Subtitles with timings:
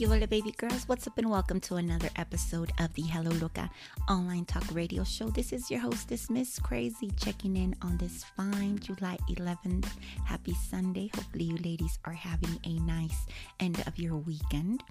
[0.00, 0.88] You baby girls.
[0.88, 3.68] What's up, and welcome to another episode of the Hello Loca
[4.08, 5.28] online talk radio show.
[5.28, 9.88] This is your hostess, Miss Crazy, checking in on this fine July 11th.
[10.24, 11.10] Happy Sunday.
[11.14, 13.26] Hopefully, you ladies are having a nice
[13.60, 14.82] end of your weekend.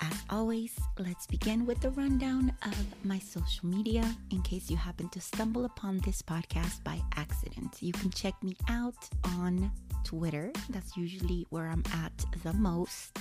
[0.00, 5.10] As always, let's begin with the rundown of my social media in case you happen
[5.10, 7.76] to stumble upon this podcast by accident.
[7.80, 9.06] You can check me out
[9.36, 9.70] on
[10.06, 10.52] Twitter.
[10.70, 13.18] That's usually where I'm at the most.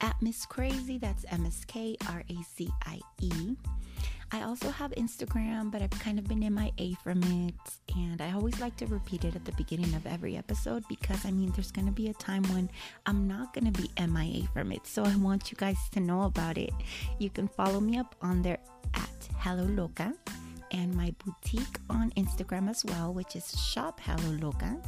[0.00, 3.56] At Miss Crazy, that's M S K R A C I E.
[4.30, 7.54] I also have Instagram, but I've kind of been MIA from it.
[7.96, 11.32] And I always like to repeat it at the beginning of every episode because I
[11.32, 12.70] mean, there's going to be a time when
[13.06, 14.86] I'm not going to be MIA from it.
[14.86, 16.70] So I want you guys to know about it.
[17.18, 18.58] You can follow me up on there
[18.94, 20.14] at Hello Loca
[20.70, 24.80] and my boutique on Instagram as well, which is Shop Hello Loca.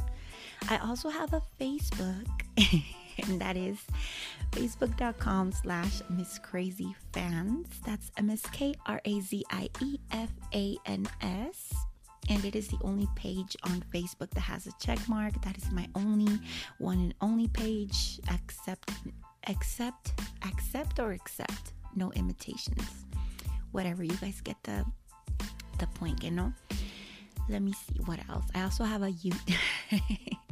[0.69, 2.27] I also have a Facebook,
[3.27, 3.79] and that is
[4.51, 7.67] facebook.com slash Miss Crazy Fans.
[7.85, 11.73] That's M S K R A Z I E F A N S.
[12.29, 15.41] And it is the only page on Facebook that has a check mark.
[15.43, 16.39] That is my only
[16.77, 18.19] one and only page.
[18.31, 18.91] Accept,
[19.47, 20.13] accept,
[20.47, 21.73] accept, or accept.
[21.95, 23.05] No imitations.
[23.73, 24.03] Whatever.
[24.03, 24.85] You guys get the
[25.79, 26.53] the point, you know?
[27.49, 28.45] Let me see what else.
[28.55, 30.37] I also have a YouTube.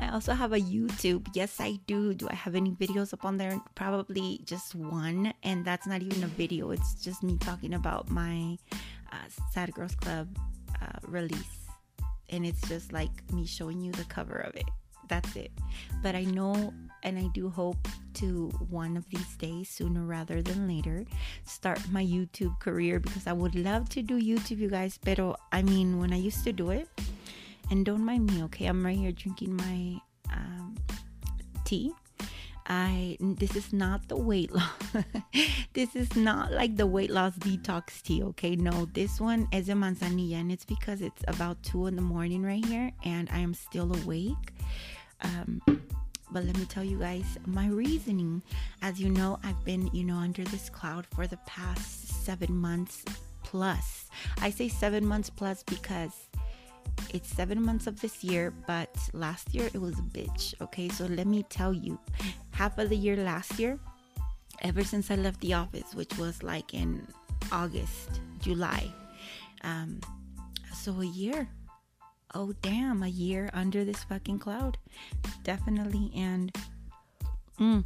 [0.00, 1.28] I also have a YouTube.
[1.34, 2.14] Yes, I do.
[2.14, 3.60] Do I have any videos up on there?
[3.74, 6.70] Probably just one, and that's not even a video.
[6.70, 8.56] It's just me talking about my
[9.12, 10.28] uh, Sad Girls Club
[10.80, 11.68] uh, release,
[12.28, 14.68] and it's just like me showing you the cover of it.
[15.08, 15.50] That's it.
[16.02, 16.72] But I know
[17.02, 21.04] and I do hope to one of these days, sooner rather than later,
[21.44, 24.98] start my YouTube career because I would love to do YouTube, you guys.
[24.98, 26.88] Pero I mean, when I used to do it,
[27.70, 28.66] and don't mind me, okay?
[28.66, 30.00] I'm right here drinking my
[30.32, 30.76] um,
[31.64, 31.92] tea.
[32.66, 34.70] I this is not the weight loss.
[35.72, 38.54] this is not like the weight loss detox tea, okay?
[38.54, 42.42] No, this one is a manzanilla, and it's because it's about two in the morning
[42.42, 44.52] right here, and I am still awake.
[45.22, 45.60] Um,
[46.32, 48.42] but let me tell you guys my reasoning.
[48.82, 53.04] As you know, I've been, you know, under this cloud for the past seven months
[53.42, 54.06] plus.
[54.40, 56.28] I say seven months plus because
[57.12, 60.54] it's seven months of this year, but last year it was a bitch.
[60.60, 61.98] Okay, so let me tell you,
[62.52, 63.78] half of the year last year,
[64.62, 67.06] ever since I left the office, which was like in
[67.50, 68.92] August, July,
[69.62, 70.00] um,
[70.72, 71.48] so a year.
[72.32, 74.78] Oh damn, a year under this fucking cloud,
[75.42, 76.12] definitely.
[76.14, 76.54] And
[77.58, 77.84] mm,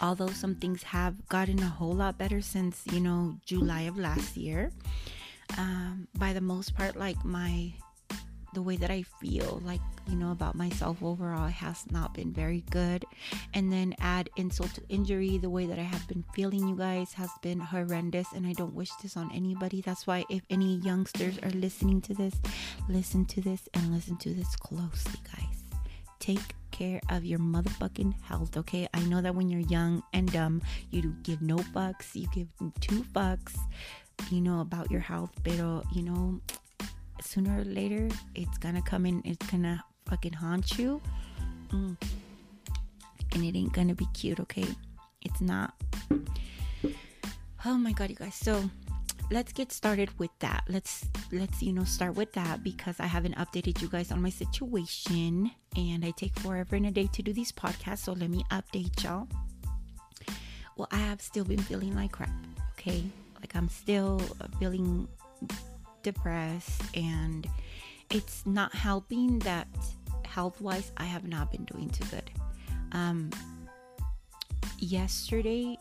[0.00, 4.36] although some things have gotten a whole lot better since you know July of last
[4.36, 4.70] year,
[5.58, 7.72] um, by the most part, like my
[8.54, 12.64] the way that I feel, like, you know, about myself overall has not been very
[12.70, 13.04] good.
[13.54, 17.12] And then add insult to injury, the way that I have been feeling, you guys,
[17.14, 18.26] has been horrendous.
[18.34, 19.80] And I don't wish this on anybody.
[19.80, 22.34] That's why, if any youngsters are listening to this,
[22.88, 25.64] listen to this and listen to this closely, guys.
[26.18, 28.88] Take care of your motherfucking health, okay?
[28.94, 32.48] I know that when you're young and dumb, you give no fucks, you give
[32.80, 33.58] two fucks,
[34.30, 36.40] you know, about your health, pero, you know,
[37.24, 41.00] sooner or later it's gonna come in it's gonna fucking haunt you.
[41.70, 41.96] Mm.
[43.32, 44.66] and it ain't gonna be cute okay?
[45.22, 45.74] It's not.
[47.64, 48.34] Oh my god you guys.
[48.34, 48.68] So
[49.30, 50.64] let's get started with that.
[50.68, 54.28] Let's let's you know start with that because i haven't updated you guys on my
[54.28, 58.44] situation and i take forever and a day to do these podcasts so let me
[58.50, 59.26] update y'all.
[60.76, 62.30] Well i have still been feeling like crap
[62.78, 63.02] okay?
[63.40, 64.20] Like i'm still
[64.58, 65.08] feeling
[66.02, 67.48] depressed and
[68.10, 69.68] it's not helping that
[70.24, 72.30] health wise I have not been doing too good.
[72.92, 73.30] Um,
[74.78, 75.78] yesterday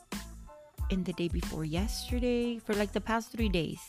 [0.92, 3.80] and the day before yesterday, for like the past three days,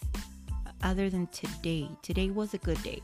[0.82, 3.00] other than today, today was a good day.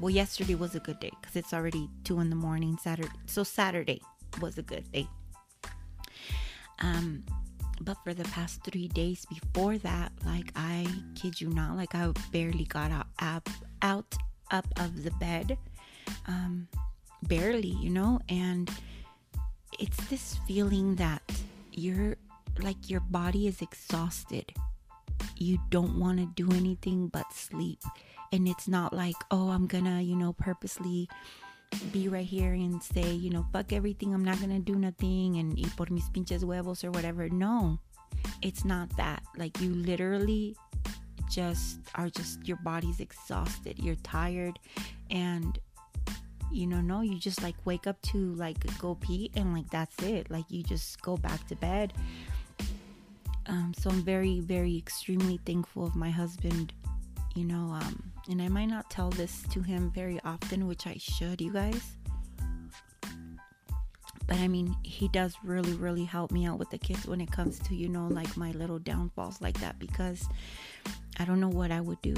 [0.00, 3.08] Well, yesterday was a good day because it's already two in the morning, Saturday.
[3.26, 4.00] So, Saturday
[4.40, 5.08] was a good day.
[6.80, 7.24] Um,
[7.82, 12.10] but for the past three days before that like i kid you not like i
[12.32, 13.48] barely got out up
[13.82, 14.14] out
[14.50, 15.58] up of the bed.
[16.26, 16.68] Um
[17.24, 18.20] barely you know?
[18.28, 18.70] And
[19.78, 21.22] it's this feeling that
[21.72, 22.16] you're
[22.60, 24.52] like your body is exhausted.
[25.36, 27.80] You don't want to do anything but sleep.
[28.32, 31.08] And it's not like oh i'm gonna you know purposely
[31.92, 35.54] be right here and say, you know, fuck everything, I'm not gonna do nothing and
[35.56, 37.28] y por mis pinches huevos or whatever.
[37.28, 37.78] No,
[38.42, 39.22] it's not that.
[39.36, 40.56] Like, you literally
[41.30, 44.58] just are just, your body's exhausted, you're tired,
[45.10, 45.58] and
[46.50, 50.02] you know no you just like wake up to like go pee and like that's
[50.02, 51.92] it like you just go back to bed
[53.46, 56.72] um, so i'm very very extremely thankful of my husband
[57.34, 60.96] you know um, and i might not tell this to him very often which i
[60.98, 61.82] should you guys.
[64.26, 67.32] But i mean he does really really help me out with the kids when it
[67.32, 70.28] comes to you know like my little downfalls like that because
[71.18, 72.14] i don't know what i would do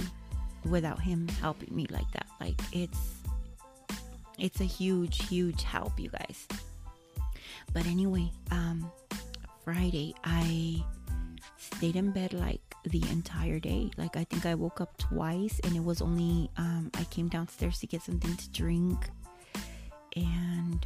[0.68, 2.26] without him helping me like that.
[2.40, 2.98] Like it's
[4.38, 6.46] it's a huge huge help you guys.
[7.72, 8.90] But anyway um
[9.64, 10.82] friday i
[11.60, 13.90] stayed in bed like the entire day.
[13.96, 17.78] Like i think i woke up twice and it was only um i came downstairs
[17.80, 18.96] to get something to drink.
[20.16, 20.82] And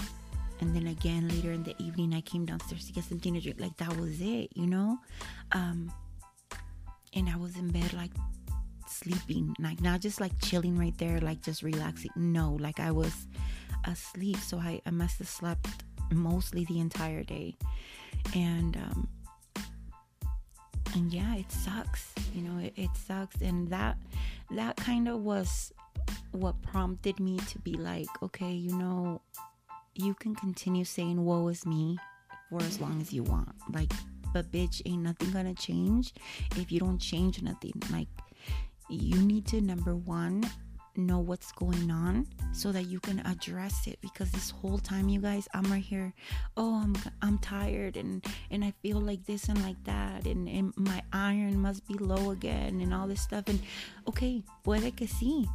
[0.60, 3.60] and then again later in the evening i came downstairs to get something to drink.
[3.60, 4.98] Like that was it you know?
[5.52, 5.92] Um
[7.14, 8.10] and i was in bed like
[8.88, 9.54] sleeping.
[9.60, 12.10] Like not just like chilling right there like just relaxing.
[12.16, 13.14] No like i was
[13.86, 14.38] asleep.
[14.38, 15.68] So i, I must have slept
[16.10, 17.56] mostly the entire day.
[18.34, 19.08] And um
[20.94, 23.37] and yeah it sucks you know it, it sucks.
[23.41, 23.96] And that
[24.50, 25.73] that kind of was
[26.32, 29.20] what prompted me to be like okay you know
[29.94, 31.99] you can continue saying woe is me
[32.50, 33.55] for as long as you want.
[33.73, 33.93] Like
[34.32, 36.12] but bitch ain't nothing gonna change
[36.56, 37.75] if you don't change nothing.
[37.93, 38.08] Like
[38.88, 40.44] you need to number one
[40.96, 45.20] know what's going on so that you can address it because this whole time you
[45.20, 46.12] guys i'm right here.
[46.56, 50.73] Oh i'm i'm tired and and i feel like this and like that and, and
[50.76, 53.44] my iron must be low again and all this stuff.
[53.46, 53.61] And
[54.08, 55.46] okay puede que sí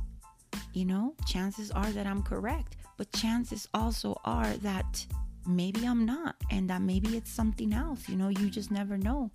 [0.73, 5.05] you know chances are that i'm correct but chances also are that
[5.47, 8.07] maybe I'm not, and that maybe it's something else.
[8.07, 9.31] You know, you just never know.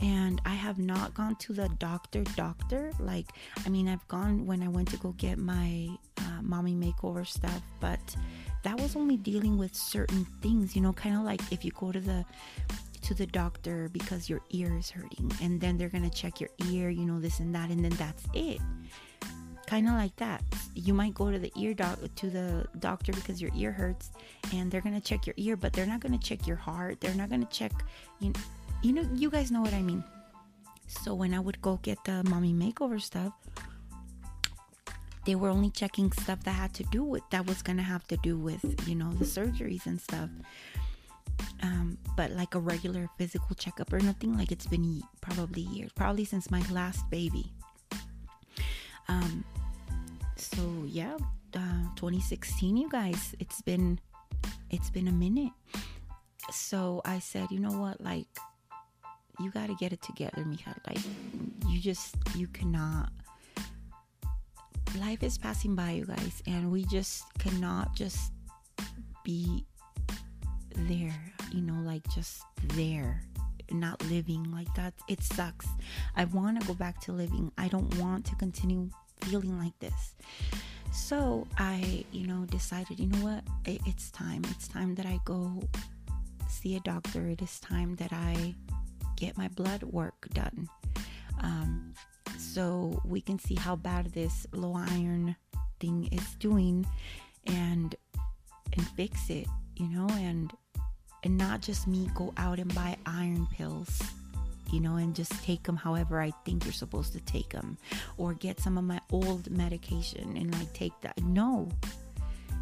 [0.00, 2.92] And I have not gone to the doctor, doctor.
[3.00, 3.26] Like,
[3.66, 5.88] I mean, I've gone when I went to go get my
[6.18, 8.16] uh, mommy makeover stuff, but
[8.62, 11.92] that was only dealing with certain things, you know, kind of like if you go
[11.92, 12.24] to the
[13.00, 16.90] to the doctor because your ear is hurting and then they're to check your ear,
[16.90, 18.60] you know, this and that and then that's it
[19.68, 20.42] kind of like that
[20.78, 24.10] you might go to the ear doc to the doctor because your ear hurts
[24.52, 27.00] and they're gonna check your ear but they're not gonna check your heart.
[27.00, 27.72] They're not gonna check
[28.20, 28.32] you,
[28.82, 30.04] you know you guys know what i mean.
[30.86, 33.32] So when i would go get the mommy makeover stuff
[35.28, 38.16] they were only checking stuff that had to do with that was gonna have to
[38.18, 40.30] do with you know the surgeries and stuff.
[41.62, 46.24] Um, but like a regular physical checkup or nothing like it's been probably years probably
[46.24, 47.52] since my last baby.
[49.08, 49.44] Um,
[50.38, 51.16] so yeah
[51.54, 53.98] uh, 2016 you guys it's been
[54.70, 55.52] it's been a minute.
[56.50, 58.00] So i said you know what?
[58.00, 58.26] Like
[59.40, 60.74] you got to get it together mija.
[60.86, 60.98] Like
[61.68, 63.10] you just you cannot
[64.98, 68.32] life is passing by you guys and we just cannot just
[69.22, 69.66] be
[70.88, 71.14] there
[71.52, 72.42] you know like just
[72.74, 73.22] there
[73.70, 74.50] not living.
[74.52, 75.66] Like that it sucks.
[76.16, 77.52] I want to go back to living.
[77.58, 80.14] I don't want to continue feeling like this.
[80.92, 83.44] So I, you know, decided, you know what?
[83.64, 84.42] it's time.
[84.50, 85.62] It's time that I go
[86.48, 87.28] see a doctor.
[87.28, 88.54] It is time that I
[89.16, 90.68] get my blood work done.
[91.40, 91.94] Um,
[92.38, 95.36] so we can see how bad this low iron
[95.80, 96.86] thing is doing
[97.46, 97.94] and
[98.76, 99.46] and fix it,
[99.76, 100.52] you know, and
[101.24, 104.02] and not just me go out and buy iron pills
[104.72, 107.78] you know, and just take them however I think you're supposed to take them,
[108.16, 111.20] or get some of my old medication and like take that.
[111.22, 111.68] No,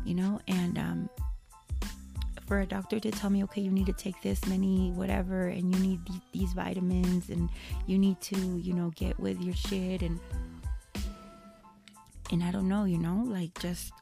[0.05, 1.11] you know, and um,
[2.47, 5.75] for a doctor to tell me, okay, you need to take this many, whatever, and
[5.75, 7.51] you need th- these vitamins, and
[7.87, 10.21] you need to, you know, get with your shit, and
[12.31, 13.93] and I don't know, you know, like just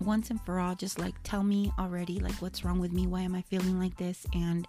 [0.00, 3.20] once and for all, just like tell me already, like what's wrong with me, why
[3.20, 4.66] am I feeling like this, and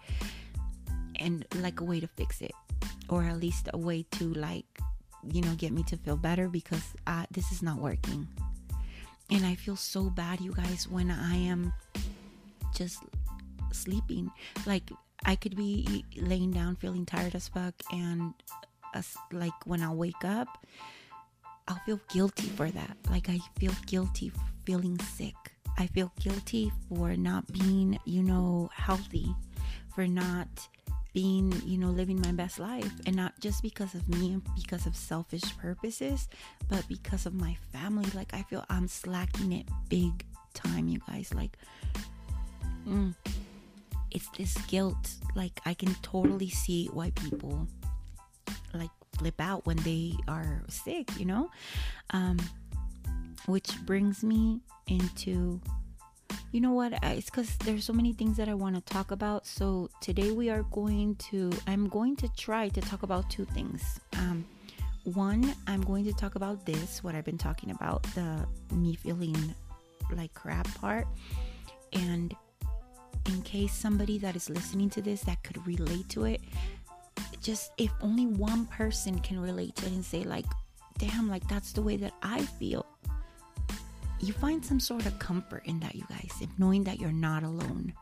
[1.19, 2.51] and like a way to fix it
[3.09, 4.65] or at least a way to like
[5.31, 6.93] you know get me to feel better because
[7.31, 8.27] this is not working.
[9.31, 11.73] And i feel so bad you guys when i am
[12.73, 13.03] just
[13.71, 14.31] sleeping.
[14.65, 14.91] Like
[15.25, 18.33] i could be laying down feeling tired as fuck and
[18.95, 19.01] uh,
[19.33, 20.65] like when i wake up
[21.67, 22.97] i'll feel guilty for that.
[23.09, 24.31] Like i feel guilty
[24.65, 25.35] feeling sick.
[25.77, 29.35] I feel guilty for not being you know healthy
[29.93, 30.47] for not
[31.13, 32.91] being, you know, living my best life.
[33.05, 36.27] And not just because of me and because of selfish purposes,
[36.67, 38.09] but because of my family.
[38.13, 41.33] Like, I feel I'm slacking it big time, you guys.
[41.33, 41.57] Like,
[42.87, 43.15] mm,
[44.11, 45.15] it's this guilt.
[45.35, 47.67] Like, I can totally see why people
[48.73, 51.49] like flip out when they are sick, you know?
[52.11, 52.37] Um,
[53.45, 55.61] which brings me into
[56.51, 59.45] you know what it's because there's so many things that i want to talk about
[59.45, 64.00] so today we are going to i'm going to try to talk about two things.
[64.13, 64.45] Um,
[65.03, 69.36] one i'm going to talk about this what i've been talking about the me feeling
[70.15, 71.07] like crap part.
[71.93, 72.36] And
[73.27, 76.41] in case somebody that is listening to this that could relate to it
[77.41, 80.45] just if only one person can relate to it and say like
[80.98, 82.86] damn like that's the way that i feel
[84.19, 87.43] you find some sort of comfort in that you guys if knowing that you're not
[87.43, 87.93] alone.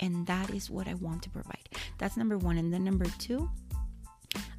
[0.00, 1.68] And that is what i want to provide.
[1.98, 2.58] That's number one.
[2.58, 3.50] And then number two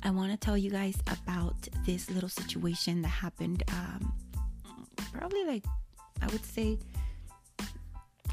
[0.04, 4.14] i want to tell you guys about this little situation that happened um,
[5.14, 5.66] probably like
[6.22, 6.78] i would say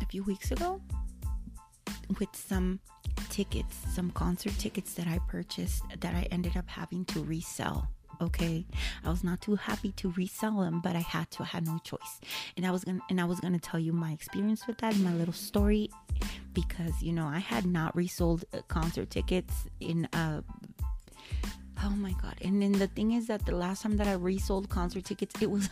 [0.02, 0.80] a few weeks ago
[2.18, 2.80] with some
[3.28, 7.88] tickets, some concert tickets that I purchased that I ended up having to resell.
[8.20, 8.66] Okay,
[9.04, 11.42] I was not too happy to resell them, but I had to.
[11.42, 12.20] I had no choice,
[12.56, 15.14] and I was gonna and I was gonna tell you my experience with that, my
[15.14, 15.90] little story,
[16.52, 20.44] because you know I had not resold uh, concert tickets in a
[21.82, 22.36] Oh my god.
[22.42, 25.50] And then the thing is that the last time that I resold concert tickets, it
[25.50, 25.68] was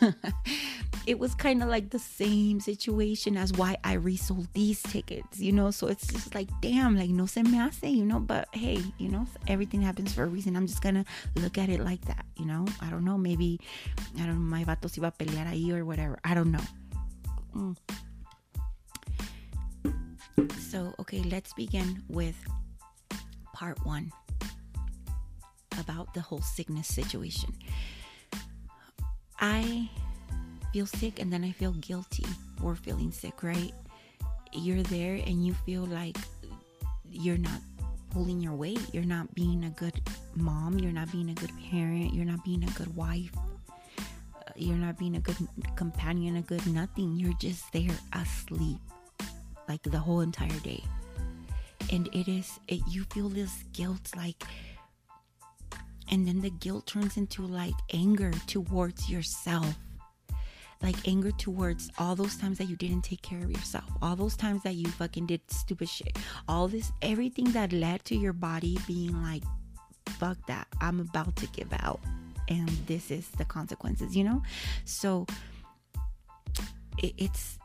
[1.06, 5.52] it was kind of like the same situation as why I resold these tickets, you
[5.52, 5.70] know?
[5.70, 9.10] So it's just like, damn, like no se me hace, you know, but hey, you
[9.10, 10.56] know, everything happens for a reason.
[10.56, 11.04] I'm just gonna
[11.36, 12.64] look at it like that, you know?
[12.80, 13.60] I don't know, maybe
[14.16, 16.18] I don't know, my vato si va a pelear ahí or whatever.
[16.24, 16.64] I don't know.
[17.54, 17.76] Mm.
[20.70, 22.36] So, okay, let's begin with
[23.52, 24.12] part 1
[25.78, 27.54] about the whole sickness situation.
[29.40, 29.88] I
[30.72, 32.26] feel sick and then I feel guilty
[32.60, 33.72] for feeling sick, right?
[34.52, 36.16] You're there and you feel like
[37.10, 37.60] you're not
[38.10, 38.80] pulling your weight.
[38.92, 40.00] You're not being a good
[40.34, 40.78] mom.
[40.78, 42.14] You're not being a good parent.
[42.14, 43.30] You're not being a good wife.
[44.08, 45.36] Uh, you're not being a good
[45.76, 47.16] companion, a good nothing.
[47.16, 48.78] You're just there asleep
[49.68, 50.82] like the whole entire day.
[51.92, 54.42] And it is, it, you feel this guilt like,
[56.10, 59.74] and then the guilt turns into like anger towards yourself.
[60.80, 64.36] Like anger towards all those times that you didn't take care of yourself all those
[64.36, 68.78] times that you fucking did stupid shit all this everything that led to your body
[68.86, 69.42] being like
[70.20, 71.98] fuck that i'm about to give out
[72.48, 74.42] and this is the consequences you know?
[74.84, 75.26] So
[76.98, 77.58] it, it's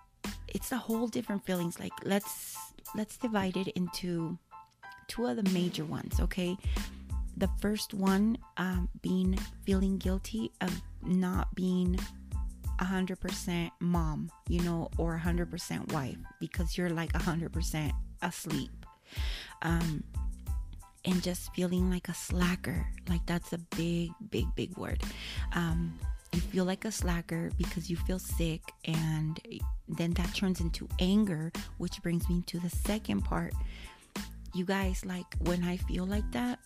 [0.48, 1.80] it's a whole different feelings.
[1.80, 2.58] Like let's
[2.96, 4.38] let's divide it into
[5.08, 6.58] two of the major ones okay
[7.38, 12.00] the first one um, being feeling guilty of not being
[12.80, 18.72] 100% mom, you know, or 100% wife because you're like 100% asleep.
[19.62, 20.04] Um,
[21.06, 22.88] and just feeling like a slacker.
[23.10, 25.02] Like that's a big, big, big word.
[25.54, 26.00] Um,
[26.32, 29.40] you feel like a slacker because you feel sick, and
[29.88, 33.54] then that turns into anger, which brings me to the second part.
[34.56, 36.60] You guys, like when I feel like that,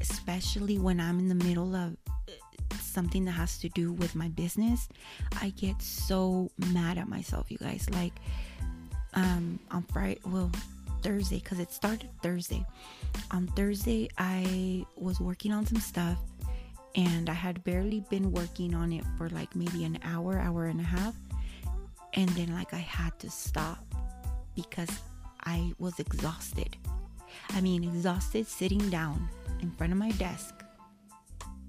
[0.00, 4.28] especially when I'm in the middle of uh, something that has to do with my
[4.28, 4.88] business,
[5.40, 7.88] I get so mad at myself, you guys.
[7.90, 8.12] Like,
[9.14, 10.50] um, on Friday, well,
[11.02, 12.64] Thursday, because it started Thursday.
[13.30, 16.18] On Thursday, I was working on some stuff
[16.94, 20.80] and I had barely been working on it for like maybe an hour, hour and
[20.80, 21.14] a half.
[22.14, 23.84] And then, like, I had to stop
[24.54, 24.88] because
[25.44, 26.76] I was exhausted.
[27.50, 29.28] I mean, exhausted sitting down
[29.60, 30.56] in front of my desk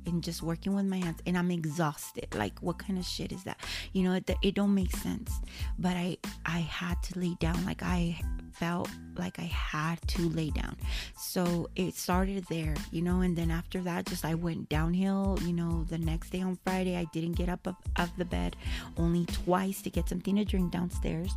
[0.08, 2.34] and just working with my hands and I'm exhausted.
[2.34, 3.60] Like what kind of shit is that?
[3.94, 5.32] You know, it, it don't make sense.
[5.78, 8.20] But I I had to lay down like I
[8.54, 10.76] felt like I had to lay down.
[11.18, 15.54] So it started there, you know, and then after that just I went downhill, you
[15.54, 18.56] know, the next day on Friday I didn't get up of, of the bed
[18.98, 21.34] only twice to get something to drink downstairs.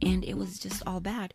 [0.00, 1.34] And it was just all bad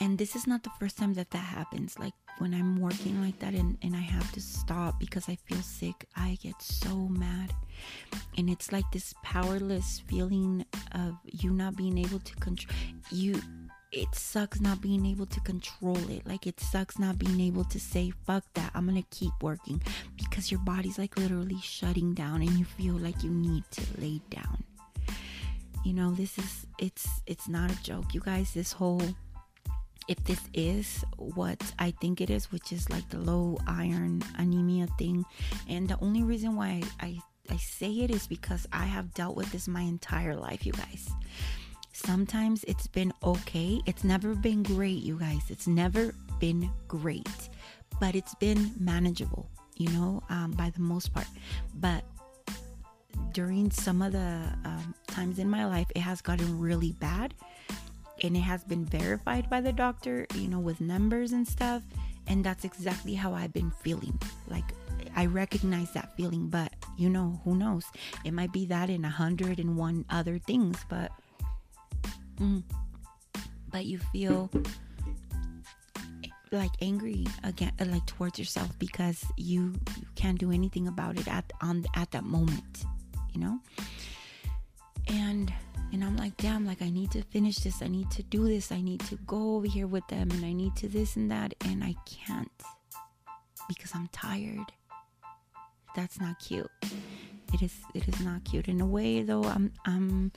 [0.00, 3.38] and this is not the first time that that happens like when i'm working like
[3.38, 7.52] that and, and i have to stop because i feel sick i get so mad.
[8.38, 12.74] And it's like this powerless feeling of you not being able to control
[13.10, 13.40] you
[13.92, 16.26] it sucks not being able to control it.
[16.26, 19.80] Like it sucks not being able to say fuck that i'm gonna keep working
[20.16, 24.20] because your body's like literally shutting down and you feel like you need to lay
[24.30, 24.64] down.
[25.84, 28.12] You know this is it's it's not a joke.
[28.12, 29.02] You guys this whole
[30.08, 34.86] if this is what I think it is, which is like the low iron anemia
[34.98, 35.24] thing.
[35.68, 37.18] And the only reason why I,
[37.50, 41.08] I say it is because I have dealt with this my entire life, you guys.
[41.92, 43.80] Sometimes it's been okay.
[43.86, 45.42] It's never been great, you guys.
[45.48, 47.48] It's never been great,
[48.00, 51.26] but it's been manageable, you know, um, by the most part.
[51.74, 52.04] But
[53.32, 57.34] during some of the um, times in my life, it has gotten really bad
[58.26, 61.82] and it has been verified by the doctor, you know, with numbers and stuff.
[62.26, 64.18] And that's exactly how I've been feeling.
[64.48, 64.64] Like,
[65.14, 67.84] I recognize that feeling, but you know, who knows?
[68.24, 71.12] It might be that in a hundred and one other things, but,
[72.40, 72.62] mm,
[73.70, 74.50] but you feel
[76.52, 81.52] like angry again, like towards yourself because you, you can't do anything about it at
[81.60, 82.84] on at that moment,
[83.32, 83.60] you know.
[85.08, 85.52] And
[85.92, 87.82] and I'm like, damn, like I need to finish this.
[87.82, 88.72] I need to do this.
[88.72, 91.54] I need to go over here with them and I need to this and that.
[91.64, 92.50] And I can't
[93.68, 94.72] because I'm tired.
[95.94, 96.70] That's not cute.
[97.54, 98.68] It is it is not cute.
[98.68, 100.32] In a way though, I'm I'm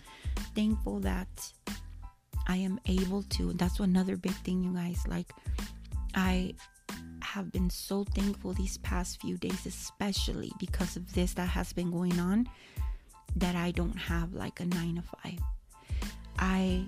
[0.55, 1.51] thankful that
[2.47, 3.53] I am able to.
[3.53, 5.03] That's another big thing, you guys.
[5.07, 5.33] Like
[6.15, 6.53] I
[7.21, 11.91] have been so thankful these past few days, especially because of this that has been
[11.91, 12.47] going on
[13.35, 15.39] that I don't have like a nine to five.
[16.37, 16.85] I,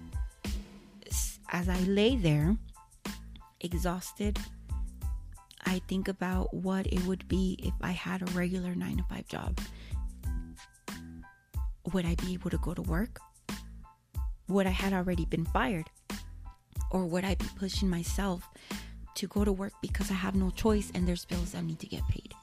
[1.52, 2.56] as I lay there,
[3.60, 4.40] exhausted,
[5.66, 9.28] I think about what it would be if I had a regular nine to five
[9.28, 9.60] job.
[11.94, 13.20] Would I be able to go to work?
[14.48, 15.90] Would I had already been fired?
[16.92, 18.50] Or would I be pushing myself
[19.16, 21.88] to go to work because I have no choice and there's bills that need to
[21.88, 22.34] get paid?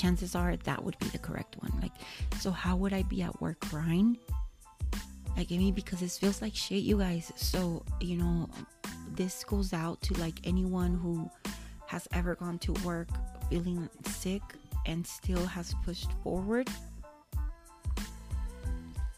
[0.00, 1.72] Chances are that would be the correct one.
[1.82, 1.92] Like,
[2.40, 4.16] so how would I be at work crying?
[5.36, 7.32] Like, I mean, because this feels like shit, you guys.
[7.36, 8.48] So, you know,
[9.14, 11.30] this goes out to like anyone who
[11.86, 13.08] has ever gone to work
[13.50, 14.42] feeling sick
[14.86, 16.68] and still has pushed forward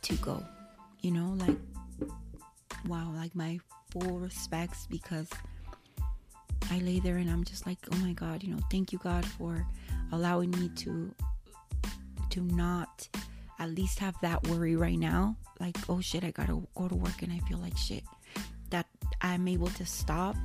[0.02, 0.42] to go.
[1.00, 1.56] You know, like,
[2.86, 3.60] wow, like my
[3.90, 5.28] full respects because
[6.70, 9.24] I lay there and I'm just like, oh my God, you know, thank you, God,
[9.24, 9.66] for
[10.12, 11.14] allowing me to
[12.30, 13.08] to not
[13.58, 15.36] at least have that worry right now.
[15.60, 18.04] Like oh shit i gotta go to work and i feel like shit.
[18.70, 18.86] That
[19.20, 20.36] i'm able to stop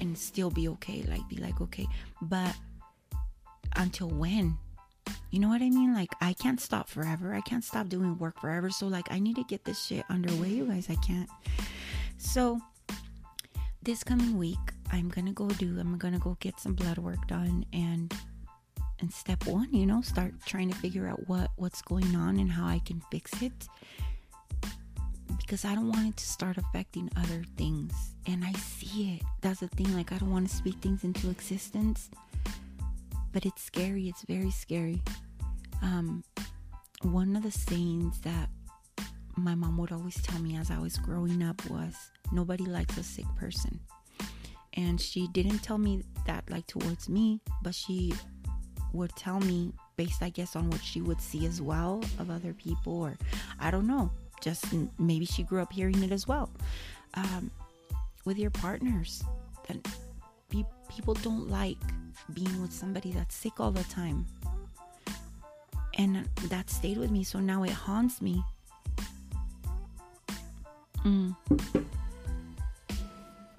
[0.00, 1.86] and still be okay like be like okay.
[2.22, 2.54] But
[3.76, 4.56] until when?
[5.30, 5.94] You know what i mean?
[5.94, 7.34] Like i can't stop forever.
[7.34, 8.70] I can't stop doing work forever.
[8.70, 10.88] So like i need to get this shit underway you guys.
[10.90, 11.28] I can't.
[12.18, 12.60] So
[13.82, 14.58] this coming week
[14.92, 18.12] i'm gonna go do i'm gonna go get some blood work done and
[19.00, 22.50] and step one you know start trying to figure out what what's going on and
[22.50, 23.68] how i can fix it.
[25.38, 27.92] Because i don't want it to start affecting other things.
[28.26, 29.22] And i see it.
[29.40, 32.10] That's the thing like i don't want to speak things into existence
[33.32, 35.02] but it's scary it's very scary.
[35.82, 36.24] Um
[37.02, 38.50] one of the sayings that
[39.36, 41.94] my mom would always tell me as i was growing up was
[42.32, 43.80] nobody likes a sick person.
[44.74, 48.12] And she didn't tell me that like towards me but she
[48.92, 52.52] would tell me based i guess on what she would see as well of other
[52.54, 53.16] people or
[53.58, 54.64] i don't know just
[54.98, 56.50] maybe she grew up hearing it as well.
[57.14, 57.50] Um,
[58.24, 59.22] with your partners
[59.68, 59.76] that
[60.48, 61.78] be, people don't like
[62.32, 64.26] being with somebody that's sick all the time.
[65.98, 68.42] And that stayed with me so now it haunts me.
[71.04, 71.34] Mm.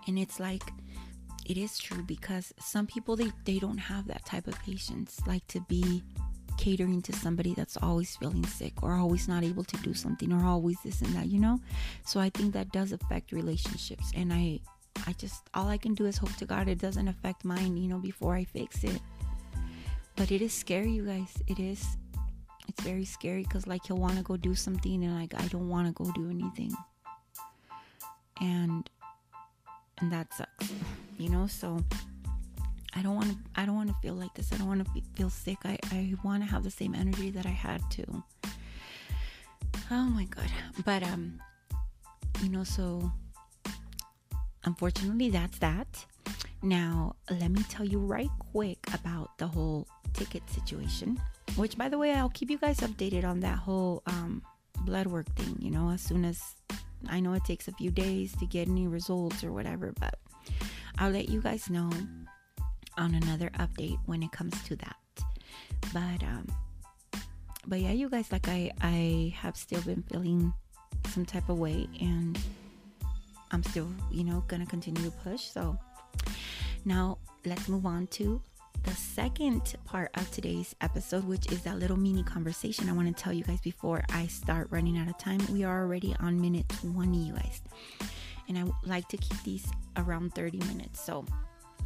[0.08, 0.62] and it's like
[1.52, 5.46] it is true because some people they, they don't have that type of patience like
[5.48, 6.02] to be
[6.58, 10.46] catering to somebody that's always feeling sick or always not able to do something or
[10.46, 11.60] always this and that you know?
[12.06, 14.62] So i think that does affect relationships and i
[15.06, 17.90] i just all i can do is hope to god it doesn't affect mine you
[17.90, 19.02] know before i fix it.
[20.16, 21.34] But it is scary you guys.
[21.48, 21.98] It is
[22.70, 25.68] it's very scary because like he'll want to go do something and like i don't
[25.68, 26.72] want to go do anything.
[28.40, 28.90] And
[30.02, 30.72] and that sucks
[31.18, 31.48] you know?
[31.48, 31.80] So
[32.94, 34.52] i don't want to i don't want to feel like this.
[34.52, 35.60] I don't want to feel sick.
[35.64, 38.24] I i want to have the same energy that i had too.
[39.90, 40.52] Oh my god.
[40.86, 41.40] But um
[42.42, 43.12] you know so
[44.66, 46.06] unfortunately that's that.
[46.62, 51.20] Now let me tell you right quick about the whole ticket situation
[51.56, 54.42] which by the way i'll keep you guys updated on that whole um
[54.82, 56.56] blood work thing you know as soon as
[57.10, 60.20] i know it takes a few days to get any results or whatever but
[60.98, 61.90] I'll let you guys know
[62.98, 64.96] on another update when it comes to that.
[65.94, 66.48] But um
[67.68, 70.54] but yeah, you guys like I I have still been feeling
[71.10, 72.38] some type of way and
[73.52, 75.42] I'm still, you know, going to continue to push.
[75.42, 75.78] So
[76.86, 78.42] now let's move on to
[78.84, 83.24] the second part of today's episode, which is that little mini conversation I want to
[83.24, 85.40] tell you guys before I start running out of time.
[85.52, 87.62] We are already on minute 20, you guys
[88.52, 89.66] and I like to keep these
[89.98, 91.00] around 30 minutes.
[91.00, 91.26] So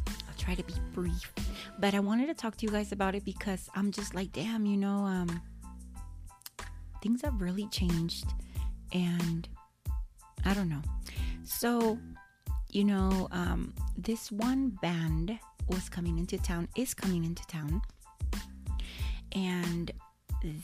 [0.08, 1.32] I'll try to be brief.
[1.78, 4.66] But I wanted to talk to you guys about it because I'm just like, damn,
[4.66, 5.40] you know, um,
[7.02, 8.26] things have really changed.
[8.92, 9.48] And
[10.44, 10.82] I don't know.
[11.44, 11.98] So,
[12.70, 17.82] you know, um, this one band was coming into town, is coming into town.
[19.32, 19.90] And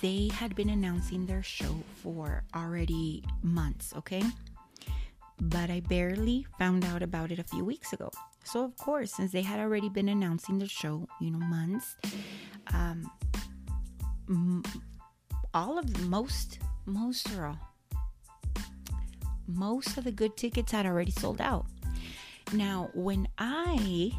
[0.00, 4.22] they had been announcing their show for already months, okay?
[5.40, 8.10] But I barely found out about it a few weeks ago.
[8.44, 11.96] So, of course, since they had already been announcing the show, you know, months,
[12.72, 13.10] um,
[14.28, 14.62] m-
[15.54, 17.58] all of the, most, most or all,
[19.46, 21.66] most of the good tickets had already sold out.
[22.52, 24.12] Now, when I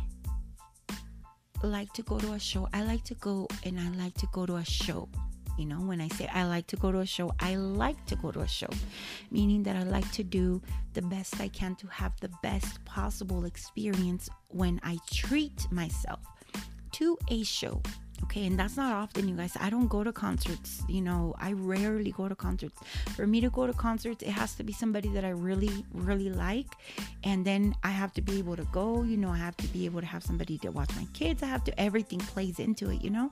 [1.64, 4.46] like to go to a show, I like to go and I like to go
[4.46, 5.10] to a show.
[5.58, 8.16] You know, when I say I like to go to a show, I like to
[8.16, 8.70] go to a show,
[9.30, 10.62] meaning that I like to do
[10.94, 16.20] the best I can to have the best possible experience when I treat myself
[16.94, 17.82] to a show.
[18.24, 19.56] Okay, and that's not often, you guys.
[19.60, 22.80] I don't go to concerts, you know, I rarely go to concerts.
[23.16, 26.30] For me to go to concerts, it has to be somebody that I really, really
[26.30, 26.68] like.
[27.24, 29.86] And then I have to be able to go, you know, I have to be
[29.86, 31.44] able to have somebody to watch my kids.
[31.44, 33.32] I have to, everything plays into it, you know.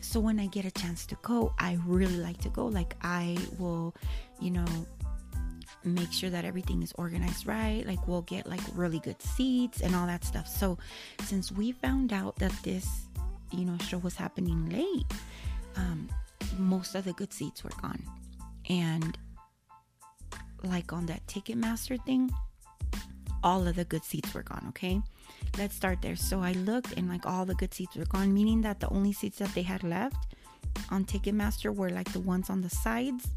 [0.00, 2.66] So when I get a chance to go, I really like to go.
[2.66, 3.94] Like I will,
[4.40, 4.66] you know,
[5.84, 7.86] make sure that everything is organized right.
[7.86, 10.48] Like we'll get like really good seats and all that stuff.
[10.48, 10.78] So
[11.22, 13.07] since we found out that this,
[13.50, 15.06] you know, show was happening late,
[15.76, 16.08] um,
[16.58, 18.02] most of the good seats were gone.
[18.68, 19.16] And
[20.62, 22.30] like on that Ticketmaster thing,
[23.42, 25.00] all of the good seats were gone, okay?
[25.56, 26.16] Let's start there.
[26.16, 29.12] So I looked and like all the good seats were gone, meaning that the only
[29.12, 30.34] seats that they had left
[30.90, 33.28] on Ticketmaster were like the ones on the sides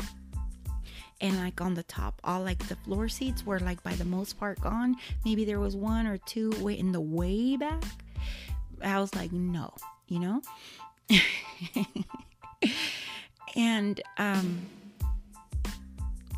[1.22, 2.20] and like on the top.
[2.24, 4.96] All like the floor seats were like by the most part gone.
[5.24, 7.84] Maybe there was one or two way in the way back.
[8.84, 9.74] I was like, no,
[10.12, 10.42] you know?
[13.56, 14.62] and um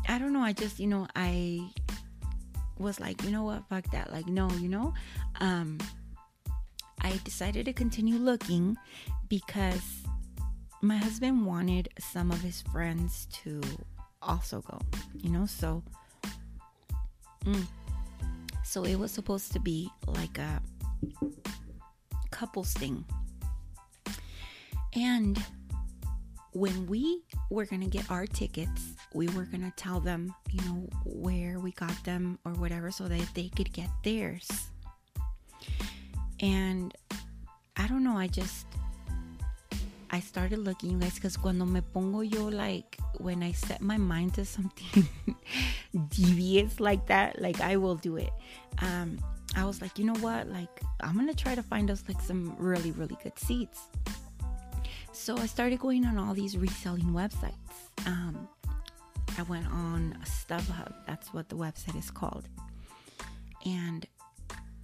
[0.06, 1.66] I don't know, I just, you know, I
[2.78, 4.12] was like, you know what, fuck that.
[4.12, 4.92] Like, no, you know,
[5.40, 5.78] um,
[7.00, 8.76] I decided to continue looking
[9.28, 10.02] because
[10.82, 13.62] my husband wanted some of his friends to
[14.20, 14.78] also go,
[15.16, 15.82] you know, so,
[17.46, 17.66] mm,
[18.62, 20.60] so it was supposed to be like a
[22.30, 23.04] couples thing.
[24.94, 25.42] And
[26.52, 30.60] when we were going to get our tickets, we were going to tell them, you
[30.68, 34.48] know, where we got them or whatever so that they could get theirs.
[36.40, 36.94] And
[37.76, 38.66] I don't know, I just
[40.14, 43.96] I started looking, you guys, because cuando me pongo yo, like, when I set my
[43.96, 45.08] mind to something
[46.08, 48.30] devious like that, like, I will do it.
[48.78, 49.18] Um,
[49.56, 50.46] I was like, you know what?
[50.46, 53.88] Like, I'm going to try to find us, like, some really, really good seats.
[55.14, 57.54] So I started going on all these reselling websites.
[58.04, 58.48] Um,
[59.38, 62.48] I went on StubHub, that's what the website is called.
[63.64, 64.04] And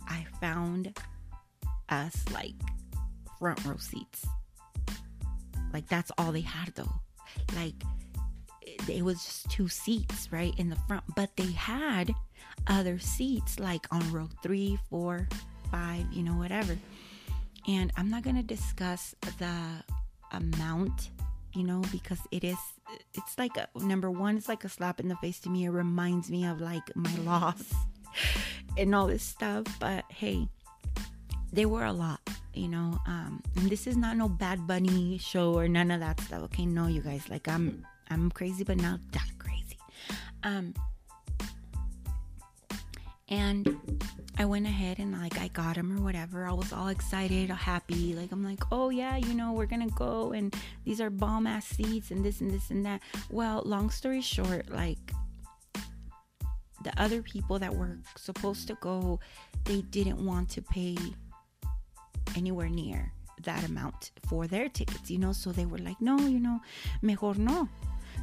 [0.08, 0.96] I found
[1.88, 2.54] us like
[3.40, 4.24] front row seats.
[5.72, 6.92] Like that's all they had though.
[7.56, 7.74] Like
[8.88, 12.14] it, was just two seats right in the front, but they had
[12.68, 15.28] other seats like on row three, four,
[15.72, 16.78] five, you know, whatever.
[17.66, 19.82] And I'm not gonna discuss the
[20.32, 21.10] amount,
[21.52, 22.58] you know, because it is
[23.14, 25.64] it's like a, number one, it's like a slap in the face to me.
[25.64, 27.72] It reminds me of like my loss
[28.78, 29.64] and all this stuff.
[29.78, 30.48] But hey,
[31.52, 32.20] they were a lot,
[32.54, 32.98] you know.
[33.06, 36.42] Um, and this is not no Bad Bunny show or none of that stuff.
[36.44, 37.28] Okay, no, you guys.
[37.28, 39.78] Like I'm, I'm crazy, but not that crazy.
[40.42, 40.74] Um,
[43.30, 43.80] and
[44.38, 46.46] I went ahead and like I got him or whatever.
[46.46, 48.14] I was all excited, happy.
[48.14, 51.66] Like I'm like, oh yeah, you know, we're gonna go and these are bomb ass
[51.66, 53.02] seats and this and this and that.
[53.30, 54.98] Well, long story short, like
[56.82, 59.20] the other people that were supposed to go,
[59.64, 60.96] they didn't want to pay
[62.34, 63.12] anywhere near
[63.42, 65.32] that amount for their tickets, you know.
[65.32, 66.60] So they were like, no, you know,
[67.02, 67.68] mejor no.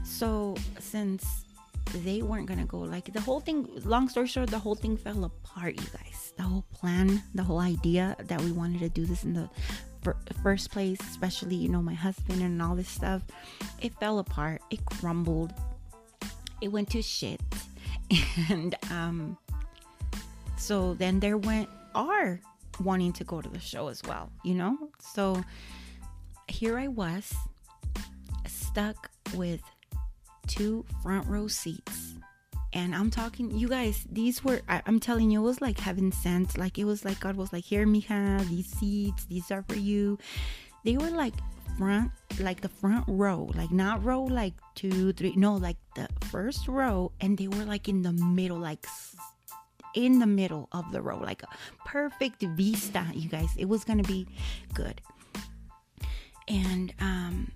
[0.03, 1.45] So since
[1.93, 5.23] they weren't gonna go, like the whole thing, long story short, the whole thing fell
[5.23, 6.33] apart, you guys.
[6.37, 9.49] The whole plan, the whole idea that we wanted to do this in the
[10.43, 13.23] first place, especially, you know, my husband and all this stuff,
[13.81, 14.61] it fell apart.
[14.69, 15.53] It crumbled.
[16.61, 17.41] It went to shit.
[18.49, 19.37] And um
[20.57, 22.39] so then there went our
[22.83, 24.77] wanting to go to the show as well, you know?
[24.99, 25.43] So
[26.47, 27.33] here I was
[28.45, 29.61] stuck with
[30.47, 32.13] two front row seats.
[32.73, 36.11] And I'm talking, you guys, these were, I, am telling you, it was like heaven
[36.11, 36.57] sent.
[36.57, 40.19] Like, it was like God was like, here, mija, these seats, these are for you.
[40.83, 41.33] They were like
[41.77, 46.67] front, like the front row, like not row like two, three, no, like the first
[46.67, 48.85] row, and they were like in the middle, like
[49.95, 51.47] in the middle of the row, like a
[51.85, 53.49] perfect vista, you guys.
[53.57, 54.27] It was gonna be
[54.73, 55.01] good.
[56.47, 57.51] And um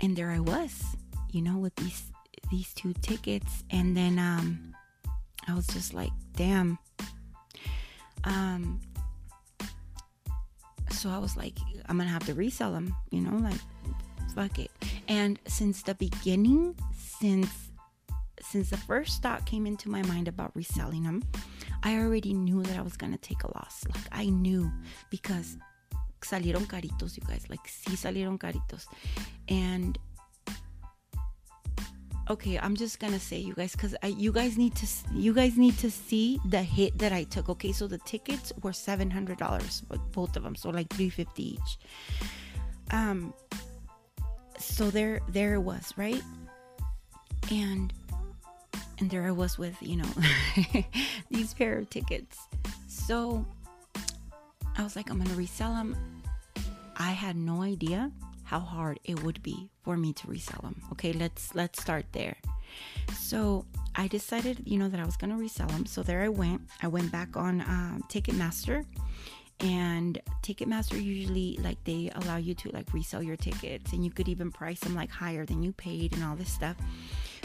[0.00, 0.96] and there I was,
[1.30, 2.04] you know, with these
[2.50, 4.74] these two tickets, and then um
[5.46, 6.78] I was just like, damn.
[8.24, 8.80] Um
[10.90, 13.60] so I was like, I'm gonna have to resell them, you know, like
[14.34, 14.70] fuck it.
[15.08, 17.50] And since the beginning, since
[18.40, 21.22] since the first thought came into my mind about reselling them,
[21.82, 23.84] I already knew that I was gonna take a loss.
[23.94, 24.70] Like I knew
[25.10, 25.56] because
[26.20, 27.46] salieron caritos, you guys.
[27.48, 28.86] Like sí salieron caritos.
[29.48, 29.98] And
[32.30, 35.76] okay i'm just gonna say you guys because you guys need to you guys need
[35.78, 37.72] to see the hit that i took okay?
[37.72, 41.78] So the tickets were $700 both of them so like 350 each.
[42.90, 43.32] Um
[44.58, 46.22] so there there it was right?
[47.50, 47.92] And
[48.98, 50.12] and there i was with you know
[51.30, 52.38] these pair of tickets.
[52.88, 53.46] So
[54.76, 55.96] i was like i'm gonna resell them
[56.96, 58.10] i had no idea
[58.48, 60.80] how hard it would be for me to resell them.
[60.92, 62.36] Okay, let's let's start there.
[63.14, 65.84] So I decided, you know, that I was gonna resell them.
[65.84, 66.62] So there I went.
[66.82, 68.86] I went back on um, Ticketmaster,
[69.60, 74.28] and Ticketmaster usually like they allow you to like resell your tickets, and you could
[74.28, 76.76] even price them like higher than you paid and all this stuff.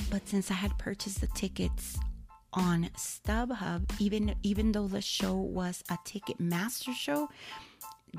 [0.10, 2.00] But since I had purchased the tickets
[2.54, 7.30] on StubHub, even even though the show was a Ticketmaster show,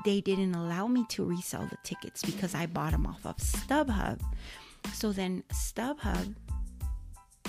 [0.03, 4.19] they didn't allow me to resell the tickets because I bought them off of StubHub.
[4.93, 6.35] So then StubHub,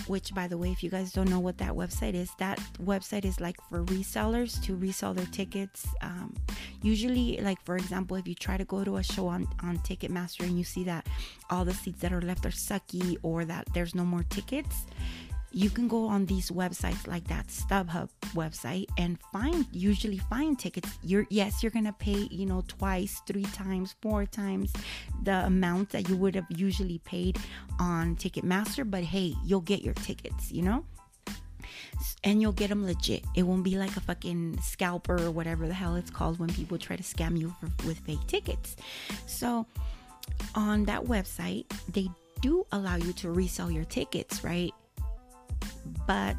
[0.06, 3.24] which by the way, if you guys don't know what that website is, that website
[3.24, 5.86] is like for resellers to resell their tickets.
[6.02, 6.34] Um,
[6.82, 10.44] usually, like for example, if you try to go to a show on on Ticketmaster
[10.44, 11.06] and you see that
[11.50, 14.86] all the seats that are left are sucky or that there's no more tickets,
[15.56, 20.98] you can go on these websites like that StubHub website and find usually find tickets.
[21.02, 24.70] You're yes, you're gonna pay, you know, twice, three times, four times
[25.22, 27.38] the amount that you would have usually paid
[27.80, 30.84] on Ticketmaster, but hey, you'll get your tickets, you know?
[32.22, 33.24] and you'll get them legit.
[33.34, 36.76] It won't be like a fucking scalper or whatever the hell it's called when people
[36.76, 38.76] try to scam you for, with fake tickets.
[39.26, 39.64] So,
[40.54, 42.08] on that website, they
[42.42, 44.72] do allow you to resell your tickets, right?
[46.06, 46.36] But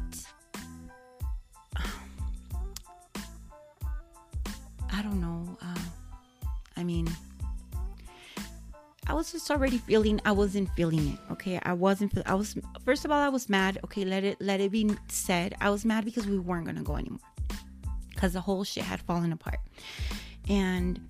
[4.92, 5.56] I don't know.
[5.62, 5.78] Uh,
[6.76, 7.08] I mean,
[9.06, 10.20] I was just already feeling.
[10.24, 11.18] I wasn't feeling it.
[11.32, 12.12] Okay, I wasn't.
[12.26, 12.56] I was.
[12.84, 13.78] First of all, I was mad.
[13.84, 15.54] Okay, let it let it be said.
[15.60, 17.20] I was mad because we weren't gonna go anymore.
[18.10, 19.60] Because the whole shit had fallen apart,
[20.48, 21.00] and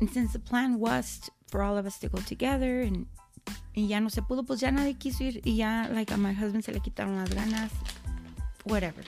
[0.00, 3.06] and since the plan was for all of us to go together and
[3.74, 6.34] y ya no se pudo, pues ya nadie quiso ir y ya, like, a my
[6.34, 7.70] husband se le quitaron las ganas,
[8.64, 9.04] whatever.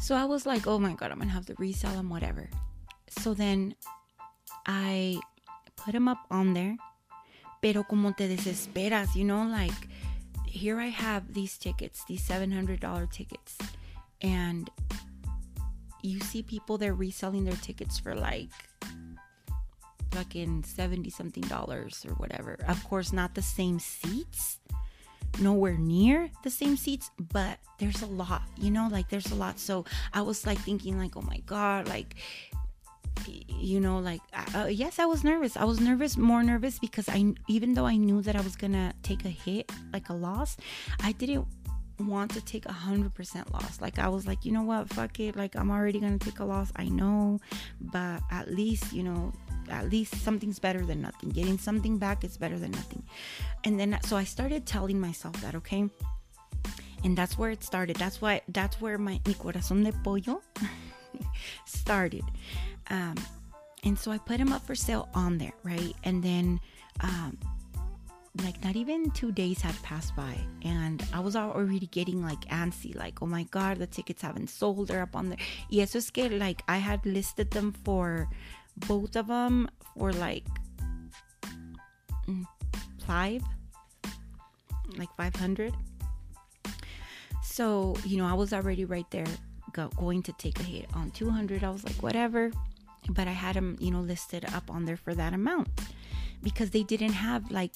[0.00, 2.48] So I was like, oh my God, I'm gonna have to resell them, whatever.
[3.08, 3.74] So then
[4.66, 5.18] I
[5.76, 6.76] put them up on there,
[7.60, 9.88] pero como te desesperas, you know, like,
[10.46, 13.58] here I have these tickets, these $700 tickets,
[14.22, 14.70] and
[16.02, 18.50] you see people they're reselling their tickets for like
[20.10, 22.56] fucking 70 something dollars or whatever.
[22.66, 24.58] Of course, not the same seats,
[25.40, 29.58] nowhere near the same seats, but there's a lot, you know, like there's a lot.
[29.58, 32.16] So I was like thinking, like, oh my God, like,
[33.48, 34.20] you know, like,
[34.54, 35.56] uh, yes, I was nervous.
[35.56, 38.94] I was nervous, more nervous because I, even though I knew that I was gonna
[39.02, 40.56] take a hit, like a loss,
[41.02, 41.46] I didn't
[42.00, 43.80] want to take a hundred percent loss.
[43.80, 45.36] Like I was like, you know what, fuck it.
[45.36, 46.72] Like I'm already gonna take a loss.
[46.76, 47.40] I know,
[47.80, 49.32] but at least you know
[49.70, 51.30] at least something's better than nothing.
[51.30, 53.02] Getting something back is better than nothing.
[53.64, 55.88] And then so I started telling myself that, okay?
[57.04, 57.96] And that's where it started.
[57.96, 60.42] That's why that's where my mi corazón de pollo
[61.64, 62.24] started.
[62.90, 63.14] Um,
[63.84, 65.94] and so I put him up for sale on there, right?
[66.04, 66.60] And then
[67.00, 67.38] um,
[68.44, 72.94] like not even two days had passed by and I was already getting like antsy,
[72.94, 75.38] like, oh my god, the tickets haven't sold, they're up on there.
[75.70, 78.28] Y eso es que like I had listed them for
[78.86, 80.44] both of them for like
[82.28, 82.44] mm,
[83.06, 83.42] five,
[84.96, 85.74] like 500.
[87.42, 89.26] So, you know, I was already right there
[89.72, 91.64] go, going to take a hit on 200.
[91.64, 92.50] I was like, whatever.
[93.10, 95.68] But I had them, you know, listed up on there for that amount
[96.42, 97.74] because they didn't have like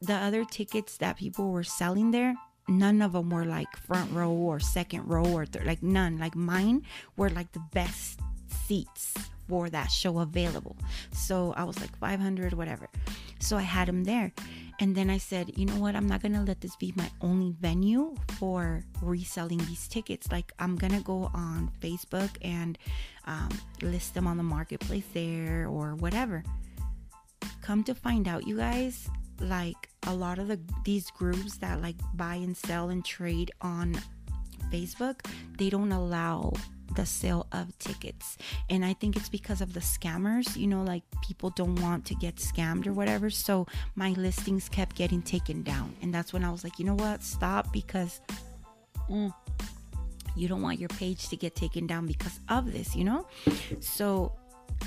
[0.00, 2.34] the other tickets that people were selling there.
[2.68, 6.18] None of them were like front row or second row or th- like none.
[6.18, 6.82] Like mine
[7.16, 8.20] were like the best
[8.66, 9.14] seats
[9.48, 10.76] for that show available.
[11.12, 12.88] So I was like 500, whatever.
[13.38, 14.32] So I had them there.
[14.80, 15.94] And then I said, you know what?
[15.94, 20.32] I'm not going to let this be my only venue for reselling these tickets.
[20.32, 22.78] Like, I'm going to go on Facebook and
[23.26, 23.50] um,
[23.82, 26.42] list them on the marketplace there or whatever.
[27.60, 29.08] Come to find out, you guys,
[29.42, 34.00] like a lot of the these groups that like buy and sell and trade on
[34.70, 35.26] Facebook,
[35.58, 36.52] they don't allow
[36.94, 38.36] the sale of tickets.
[38.68, 42.14] And I think it's because of the scammers, you know, like people don't want to
[42.14, 43.30] get scammed or whatever.
[43.30, 45.94] So my listings kept getting taken down.
[46.02, 47.22] And that's when I was like, you know what?
[47.22, 48.20] Stop because
[49.10, 49.32] mm,
[50.36, 53.26] you don't want your page to get taken down because of this, you know?
[53.80, 54.32] So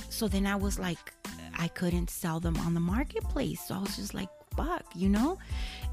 [0.10, 1.14] so then I was like
[1.58, 3.62] I couldn't sell them on the marketplace.
[3.68, 5.38] So I was just like, fuck, you know?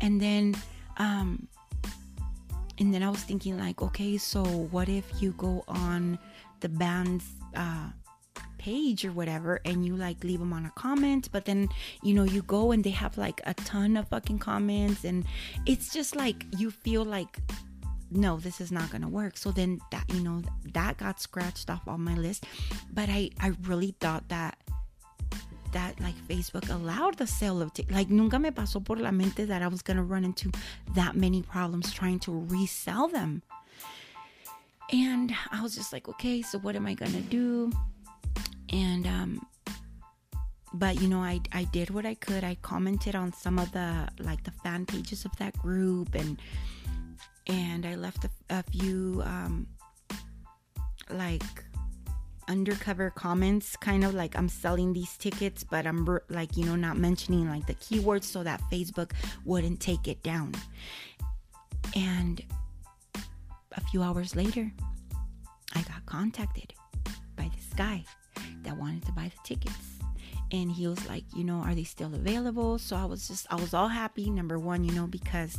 [0.01, 0.55] And then
[0.98, 1.48] um
[2.79, 6.18] and then I was thinking like, okay, so what if you go on
[6.61, 7.90] the band's uh
[8.62, 11.68] page or whatever and you like leave them on a comment but then
[12.05, 15.25] you know you go and they have like a ton of fucking comments and
[15.66, 17.38] it's just like you feel like
[18.12, 20.40] no this is not gonna work so then that you know
[20.72, 22.44] that got scratched off on my list
[22.92, 24.57] but i i really thought that
[25.72, 29.46] that like Facebook allowed the sale of t- like nunca me pasó por la mente
[29.46, 30.50] that I was gonna run into
[30.94, 33.42] that many problems trying to resell them.
[34.92, 37.72] And I was just like, okay, so what am I gonna do?
[38.70, 39.46] And um
[40.74, 44.08] but you know I, I did what i could i commented on some of the
[44.18, 46.40] like the fan pages of that group and
[47.46, 49.66] and i left a, a few um
[51.11, 51.42] like
[52.48, 56.96] undercover comments kind of like i'm selling these tickets but i'm like you know not
[56.96, 59.12] mentioning like the keywords so that facebook
[59.44, 60.52] wouldn't take it down.
[61.94, 62.42] And
[63.72, 64.70] a few hours later
[65.74, 66.74] i got contacted
[67.37, 68.05] by this guy
[68.62, 69.98] that wanted to buy the tickets.
[70.52, 72.78] And he was like you know are they still available?
[72.78, 75.59] So i was just i was all happy number one you know because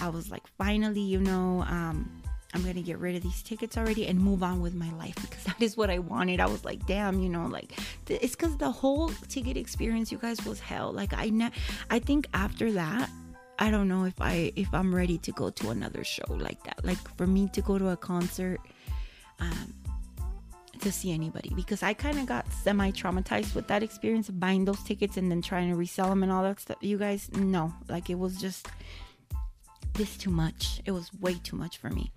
[0.00, 2.22] i was like finally you know um
[2.54, 5.44] I'm gonna get rid of these tickets already and move on with my life because
[5.44, 6.40] that is what I wanted.
[6.40, 7.72] I was like, damn, you know, like
[8.08, 10.92] it's because the whole ticket experience, you guys, was hell.
[10.92, 11.50] Like I, ne-
[11.90, 13.10] I think after that,
[13.58, 16.84] I don't know if I if I'm ready to go to another show like that.
[16.84, 18.60] Like for me to go to a concert,
[19.40, 19.74] um,
[20.80, 24.64] to see anybody because I kind of got semi traumatized with that experience of buying
[24.64, 26.78] those tickets and then trying to resell them and all that stuff.
[26.80, 28.68] You guys, no, like it was just
[29.94, 30.80] this too much.
[30.84, 32.12] It was way too much for me.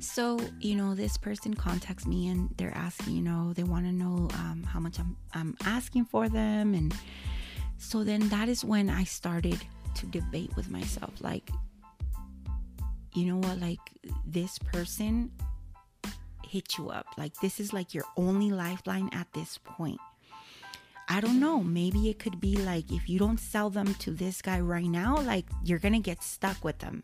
[0.00, 3.92] So, you know, this person contacts me and they're asking, you know, they want to
[3.92, 6.74] know um, how much I'm, I'm asking for them.
[6.74, 6.94] And
[7.76, 9.60] so then that is when I started
[9.96, 11.50] to debate with myself like,
[13.14, 13.80] you know what, like
[14.24, 15.30] this person
[16.46, 17.06] hit you up.
[17.18, 20.00] Like, this is like your only lifeline at this point.
[21.08, 21.62] I don't know.
[21.62, 25.16] Maybe it could be like if you don't sell them to this guy right now,
[25.16, 27.02] like you're going to get stuck with them.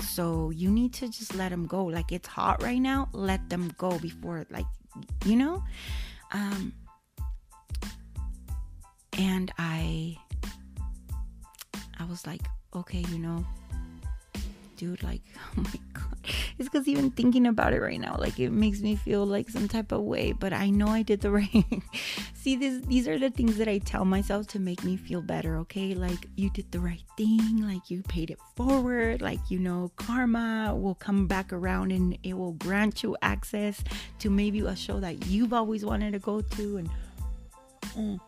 [0.00, 1.84] So you need to just let them go.
[1.84, 4.66] Like it's hot right now, let them go before like
[5.24, 5.62] you know?
[6.32, 6.72] Um
[9.18, 10.16] and I
[11.98, 12.42] I was like,
[12.74, 13.44] okay, you know,
[14.76, 15.22] dude, like,
[15.58, 16.18] oh my god.
[16.58, 19.68] It's because even thinking about it right now, like it makes me feel like some
[19.68, 20.32] type of way.
[20.32, 21.64] But I know I did the right.
[22.42, 25.58] See, this these are the things that I tell myself to make me feel better.
[25.58, 29.92] Okay, like you did the right thing, like you paid it forward, like you know,
[29.94, 33.84] karma will come back around and it will grant you access
[34.18, 36.90] to maybe a show that you've always wanted to go to, and.
[37.96, 38.20] Mm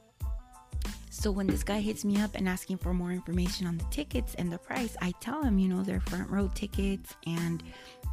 [1.10, 4.34] so when this guy hits me up and asking for more information on the tickets
[4.34, 7.62] and the price, I tell him, you know, they're front row tickets and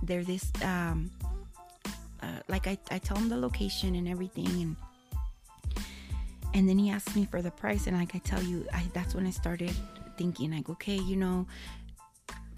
[0.03, 1.11] they're this, um,
[2.21, 4.75] uh, like I, I tell him the location and everything and
[6.53, 9.15] and then he asked me for the price and like I tell you, I that's
[9.15, 9.71] when I started
[10.17, 11.47] thinking like, okay, you know,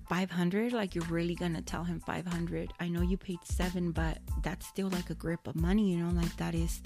[0.09, 4.67] 500 like you're really gonna tell him 500 i know you paid seven but that's
[4.67, 6.81] still like a grip of money you know like that is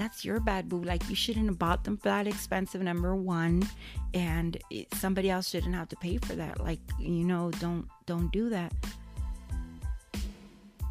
[0.00, 0.82] that's your bad boo.
[0.82, 2.80] Like you shouldn't have bought them that expensive.
[2.80, 3.68] Number one,
[4.14, 6.60] and it, somebody else shouldn't have to pay for that.
[6.60, 8.72] Like you know, don't don't do that.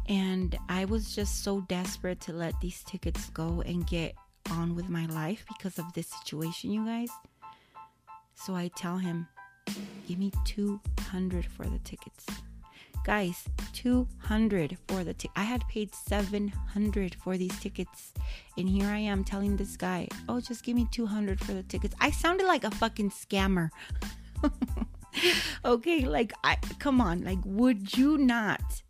[0.06, 4.14] And I was just so desperate to let these tickets go and get
[4.50, 7.10] on with my life because of this situation, you guys.
[8.34, 9.26] So I tell him,
[10.08, 12.26] give me 200 for the tickets.
[13.04, 15.30] Guys, 200 for the ticket.
[15.36, 18.12] I had paid 700 for these tickets.
[18.58, 21.94] And here I am telling this guy, "Oh, just give me 200 for the tickets."
[21.98, 23.70] I sounded like a fucking scammer.
[25.64, 28.82] okay, like I come on, like would you not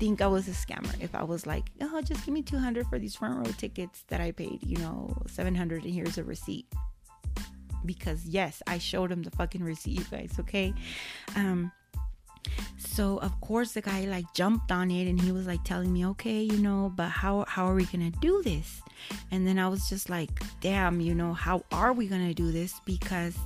[0.00, 2.98] think I was a scammer if I was like, oh, just give me 200 for
[2.98, 6.66] these front row tickets that I paid, you know, 700 and here's a receipt.
[7.84, 10.72] Because yes, I showed him the fucking receipt, you guys, okay?
[11.36, 11.70] Um,
[12.78, 16.06] so of course the guy like jumped on it and he was like telling me
[16.06, 18.82] okay you know but how how are we gonna do this
[19.30, 20.30] and then i was just like
[20.62, 23.36] damn you know how are we gonna do this because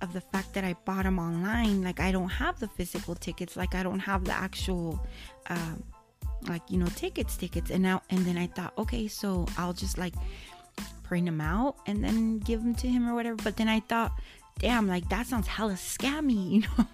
[0.00, 3.56] of the fact that i bought them online like i don't have the physical tickets
[3.56, 5.00] like i don't have the actual
[5.48, 5.74] uh,
[6.48, 9.98] like you know tickets tickets and now and then i thought okay so i'll just
[9.98, 10.14] like
[11.02, 14.12] print them out and then give them to him or whatever but then i thought
[14.58, 16.86] damn like that sounds hella scammy you know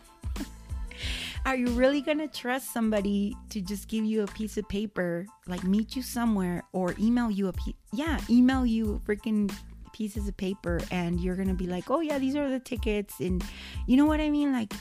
[1.49, 5.65] are you really to trust somebody to just give you a piece of paper, like
[5.65, 7.75] meet you somewhere or email you a piece?
[7.93, 9.51] Yeah, email you freaking
[9.93, 13.43] pieces of paper and you're to be like, "Oh yeah, these are the tickets." And
[13.87, 14.53] you know what I mean?
[14.53, 14.75] Like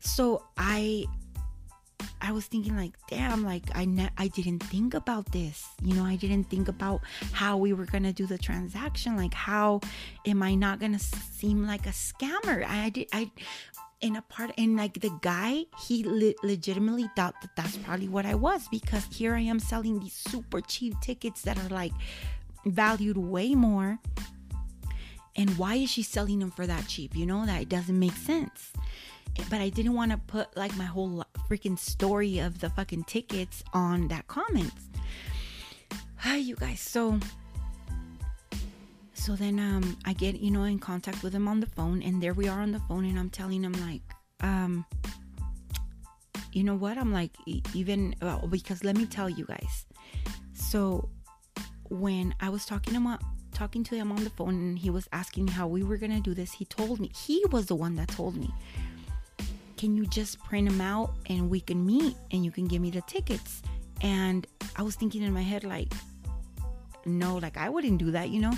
[0.00, 1.04] so I
[2.20, 5.66] I was thinking like, damn, like I ne- I didn't think about this.
[5.82, 9.16] You know, I didn't think about how we were gonna do the transaction.
[9.16, 9.80] Like, how
[10.26, 12.64] am I not gonna seem like a scammer?
[12.66, 13.08] I, I did.
[13.12, 13.30] I
[14.00, 18.26] in a part and like the guy he le- legitimately thought that that's probably what
[18.26, 21.92] i was because here i am selling these super cheap tickets that are like
[22.66, 23.98] valued way more
[25.34, 28.12] and why is she selling them for that cheap you know that it doesn't make
[28.12, 28.72] sense
[29.50, 33.62] but i didn't want to put like my whole freaking story of the fucking tickets
[33.72, 34.88] on that comments
[36.16, 37.18] hi you guys so
[39.14, 42.22] so then um I get you know in contact with him on the phone and
[42.22, 44.02] there we are on the phone and I'm telling him like
[44.40, 44.84] um
[46.56, 46.96] you know what?
[46.96, 47.32] I'm like
[47.74, 49.84] even well, because let me tell you guys.
[50.54, 51.10] So
[51.90, 53.18] when I was talking to him
[53.52, 56.34] talking to him on the phone and he was asking how we were gonna do
[56.34, 58.50] this he told me he was the one that told me
[59.76, 62.90] can you just print them out and we can meet and you can give me
[62.90, 63.62] the tickets
[64.02, 64.46] and
[64.76, 65.92] I was thinking in my head like
[67.04, 68.52] no like I wouldn't do that you know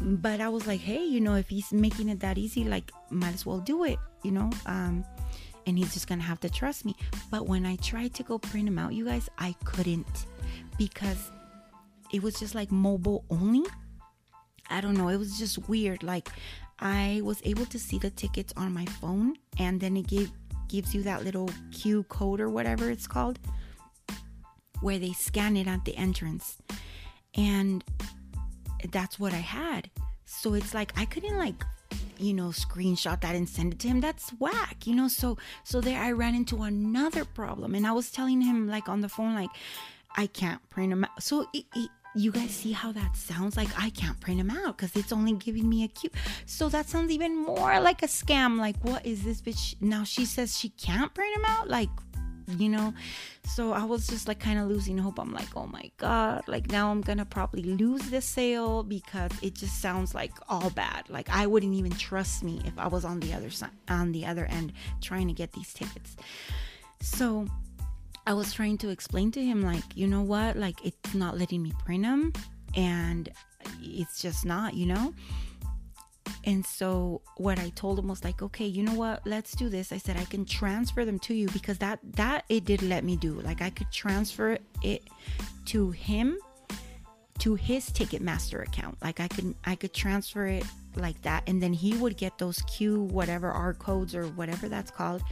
[0.00, 3.34] but I was like, hey, you know, if he's making it that easy, like, might
[3.34, 4.50] as well do it, you know?
[4.66, 5.04] Um,
[5.66, 6.94] and he's just gonna have to trust me.
[7.30, 10.26] But when I tried to go print them out, you guys, I couldn't
[10.78, 11.30] because
[12.12, 13.64] it was just like mobile only.
[14.68, 16.02] I don't know, it was just weird.
[16.02, 16.28] Like,
[16.80, 20.32] I was able to see the tickets on my phone, and then it gave
[20.74, 23.38] gives you that little Q code or whatever it's called,
[24.80, 26.58] where they scan it at the entrance.
[27.36, 27.84] And
[28.90, 29.90] that's what I had.
[30.24, 31.62] So it's like I couldn't like
[32.18, 35.80] you know screenshot that and send it to him that's whack you know so so
[35.80, 39.34] there i ran into another problem and i was telling him like on the phone
[39.34, 39.50] like
[40.16, 43.56] i can't print them out so it, it, you guys see how that sounds?
[43.56, 46.10] Like i can't print them out because it's only giving me a cue.
[46.46, 48.58] So that sounds even more like a scam.
[48.58, 49.74] Like what is this bitch?
[49.80, 51.68] Now she says she can't print them out?
[51.68, 51.90] Like
[52.46, 52.92] you know?
[53.54, 55.18] So i was just like kind of losing hope.
[55.18, 56.44] I'm like oh my god.
[56.46, 61.10] Like now i'm gonna probably lose this sale because it just sounds like all bad.
[61.10, 64.26] Like i wouldn't even trust me if i was on the other side on the
[64.26, 66.16] other end trying to get these tickets.
[67.00, 67.46] So
[68.26, 71.62] i was trying to explain to him like you know what like it's not letting
[71.62, 72.32] me print them
[72.74, 73.28] and
[73.80, 75.12] it's just not you know
[76.46, 79.26] and so what I told him was like, okay, you know what?
[79.26, 79.92] Let's do this.
[79.92, 83.16] I said I can transfer them to you because that that it did let me
[83.16, 83.40] do.
[83.40, 85.02] Like I could transfer it
[85.66, 86.38] to him
[87.38, 88.98] to his Ticketmaster account.
[89.02, 90.64] Like I could I could transfer it
[90.96, 94.90] like that and then he would get those Q whatever R codes or whatever that's
[94.90, 95.22] called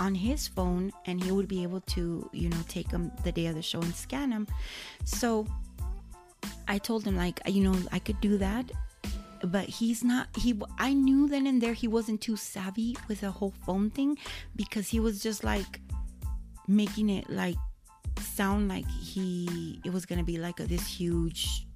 [0.00, 3.46] on his phone and he would be able to, you know, take them the day
[3.46, 4.46] of the show and scan them.
[5.04, 5.46] So
[6.68, 8.70] I told him like, you know, I could do that
[9.44, 13.30] but he's not he i knew then and there he wasn't too savvy with the
[13.30, 14.16] whole phone thing
[14.54, 15.80] because he was just like
[16.68, 17.56] making it like
[18.20, 21.66] sound like he it was gonna be like a, this huge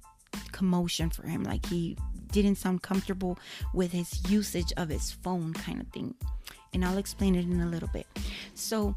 [0.51, 1.97] commotion for him like he
[2.31, 3.37] didn't sound comfortable
[3.73, 6.13] with his usage of his phone kind of thing
[6.73, 8.07] and i'll explain it in a little bit.
[8.53, 8.95] So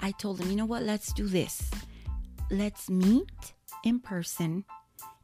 [0.00, 0.82] i told him you know what?
[0.82, 1.70] Let's do this.
[2.50, 3.54] Let's meet
[3.84, 4.64] in person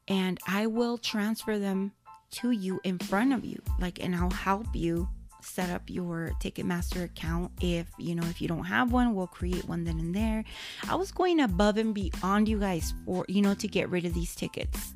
[0.09, 1.93] and I will transfer them
[2.31, 5.09] to you in front of you like and i'll help you
[5.41, 7.53] set up your ticketmaster account.
[7.61, 10.45] If you know if you don't have one we'll create one then and there.
[10.89, 14.15] I was going above and beyond you guys for you know to get rid of
[14.15, 14.95] these tickets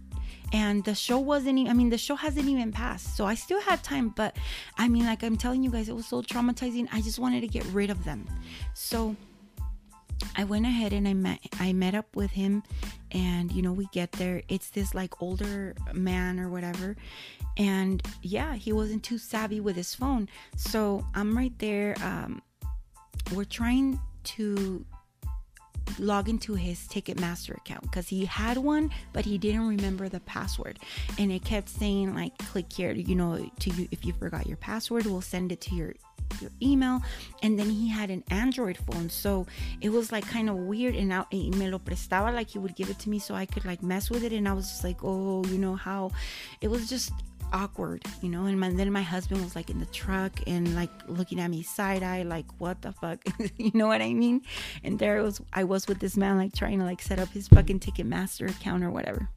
[0.53, 3.61] and the show wasn't even, i mean the show hasn't even passed so i still
[3.61, 4.37] had time but
[4.79, 6.89] i mean like i'm telling you guys it was so traumatizing.
[6.93, 8.27] I just wanted to get rid of them.
[8.75, 9.15] So
[10.37, 12.63] I went ahead and I met I met up with him
[13.11, 14.43] and you know we get there.
[14.49, 16.97] It's this like older man or whatever
[17.57, 20.29] and yeah he wasn't too savvy with his phone.
[20.57, 22.43] So I'm right there um
[23.35, 24.85] we're trying to
[25.99, 30.79] log into his Ticketmaster account because he had one, but he didn't remember the password.
[31.19, 34.57] And it kept saying, like, click here, you know, to you if you forgot your
[34.57, 35.95] password, we'll send it to your
[36.41, 37.03] your email
[37.43, 39.47] and then he had an android phone so
[39.83, 42.89] it was like kind of weird and I, me lo prestaba like he would give
[42.89, 44.99] it to me so i could like mess with it and i was just like
[45.03, 46.11] oh you know how
[46.63, 47.13] it was just
[47.53, 48.47] awkward, you know.
[48.47, 51.63] And my, then my husband was like in the truck and like looking at me
[51.63, 53.19] side eye, like what the fuck,
[53.57, 54.43] you know what I mean?
[54.85, 57.49] And there was, I was with this man like trying to like set up his
[57.49, 59.29] fucking Ticketmaster account or whatever.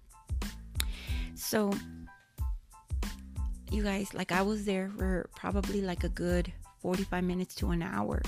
[1.35, 1.71] So,
[3.71, 6.51] you guys, like I was there for probably like a good
[6.81, 8.21] 45 minutes to an hour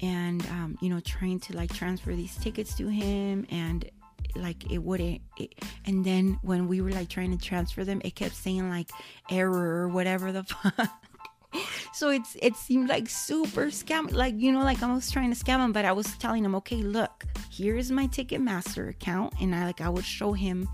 [0.00, 3.90] and um, you know trying to like transfer these tickets to him and
[4.36, 5.54] like it wouldn't it,
[5.84, 8.90] and then when we were like trying to transfer them it kept saying like
[9.30, 10.90] error or whatever the fuck.
[11.92, 15.44] So it's it seemed like super scam like you know like i was trying to
[15.44, 19.64] scam him but i was telling him okay look here's my ticketmaster account and i
[19.64, 20.68] like i would show him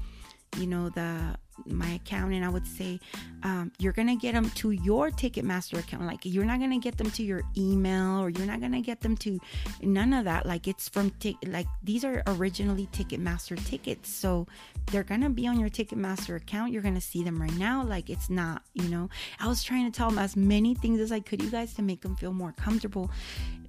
[0.59, 1.35] you know the
[1.65, 3.01] my account and I would say,
[3.43, 6.07] um, you're going to get them to your Ticketmaster account.
[6.07, 8.81] Like, you're not going to get them to your email or you're not going to
[8.81, 9.39] get them to
[9.83, 10.47] none of that.
[10.47, 14.11] Like, it's from, t- like, these are originally Ticketmaster tickets.
[14.11, 14.47] So
[14.87, 16.73] they're going to be on your Ticketmaster account.
[16.73, 17.85] You're going to see them right now.
[17.85, 19.09] Like, it's not, you know,
[19.41, 21.83] I was trying to tell them as many things as I could, you guys, to
[21.83, 23.11] make them feel more comfortable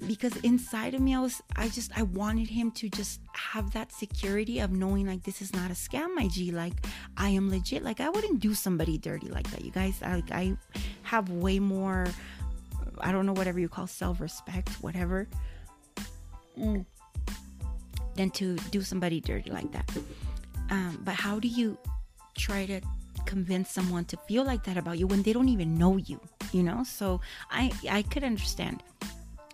[0.05, 3.91] because inside of me, I was, I just, I wanted him to just have that
[3.91, 6.51] security of knowing, like, this is not a scam, my G.
[6.51, 6.73] Like,
[7.15, 7.83] I am legit.
[7.83, 9.63] Like I wouldn't do somebody dirty like that.
[9.63, 10.57] You guys, I, like I
[11.03, 12.07] have way more.
[12.99, 15.27] I don't know whatever you call self respect, whatever,
[16.57, 16.85] mm,
[18.15, 19.89] than to do somebody dirty like that.
[20.69, 21.77] Um, but how do you
[22.37, 22.81] try to
[23.25, 26.19] convince someone to feel like that about you when they don't even know you?
[26.51, 27.21] You know, so
[27.51, 28.83] I I could understand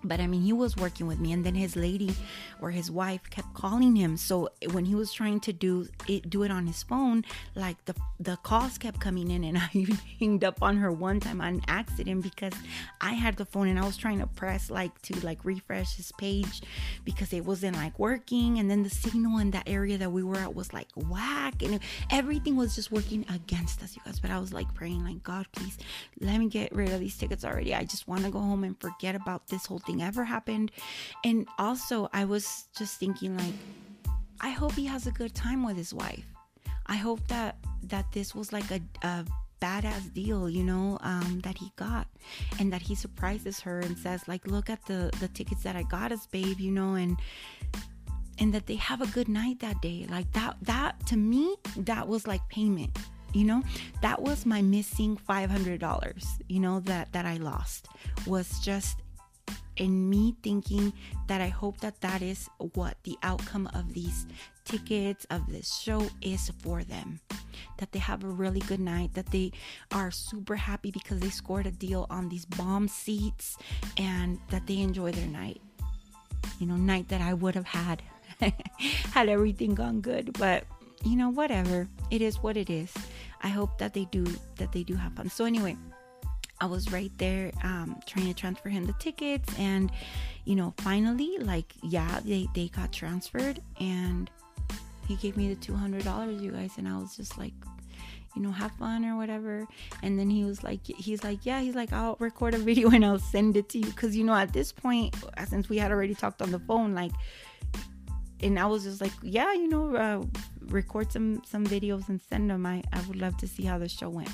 [0.04, 2.16] but I mean, he was working with me, and then his lady
[2.62, 4.18] or his wife kept calling him.
[4.18, 7.24] So when he was trying to do it, do it on his phone,
[7.56, 11.20] like the the calls kept coming in, and I even hanged up on her one
[11.20, 12.54] time on accident because
[13.02, 16.12] I had the phone and I was trying to press like to like refresh his
[16.14, 16.62] page
[17.06, 20.38] because it wasn't like working, and then the signal in that area that we were
[20.38, 21.80] at was like whack, and
[22.12, 24.20] everything was just working against us, you guys.
[24.20, 25.78] But I was like praying, like God, please
[26.20, 27.74] let me get rid of these tickets already.
[27.74, 30.72] I just want to go home and forget about this whole thing ever happened.
[31.24, 33.54] And also, I was just thinking, like,
[34.42, 36.26] I hope he has a good time with his wife.
[36.86, 39.26] I hope that that this was like a, a
[39.62, 42.08] badass deal, you know, um, that he got,
[42.60, 45.84] and that he surprises her and says, like, look at the the tickets that I
[45.84, 47.18] got us, babe, you know, and
[48.40, 50.06] and that they have a good night that day.
[50.10, 52.98] Like that that to me, that was like payment
[53.34, 53.64] you know
[54.02, 57.88] that was my missing $500 you know that that i lost
[58.28, 59.02] was just
[59.78, 60.94] and me thinking
[61.28, 64.28] that I hope that that is what the outcome of these
[64.66, 67.20] tickets of this show is for them.
[67.78, 69.52] That they have a really good night, that they
[69.92, 73.58] are super happy because they scored a deal on these bomb seats
[73.98, 75.62] and that they enjoy their night.
[76.60, 78.02] You know, night that I would have had
[79.12, 80.66] had everything gone good, but
[81.04, 81.88] you know, whatever.
[82.12, 82.94] It is what it is.
[83.42, 84.26] I hope that they do
[84.58, 85.30] that they do have fun.
[85.30, 85.76] So anyway,
[86.64, 89.54] I was right there um, trying to transfer him the tickets.
[89.60, 89.92] And,
[90.46, 93.60] you know, finally, like, yeah, they, they got transferred.
[93.82, 94.32] And
[95.06, 96.72] he gave me the $200, you guys.
[96.78, 97.52] And I was just like,
[98.34, 99.68] you know, have fun or whatever.
[100.04, 103.04] And then he was like, he's like, yeah, he's like, I'll record a video and
[103.04, 103.92] I'll send it to you.
[103.92, 105.14] Cause, you know, at this point,
[105.50, 107.12] since we had already talked on the phone, like,
[108.40, 110.24] and I was just like, yeah, you know, uh,
[110.68, 112.66] record some some videos and send them.
[112.66, 114.32] I I would love to see how the show went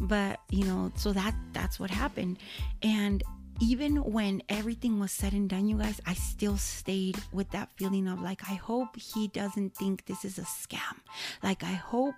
[0.00, 2.38] but you know so that that's what happened.
[2.82, 3.22] And
[3.60, 8.06] even when everything was said and done you guys i still stayed with that feeling
[8.06, 10.96] of like i hope he doesn't think this is a scam.
[11.42, 12.14] Like i hope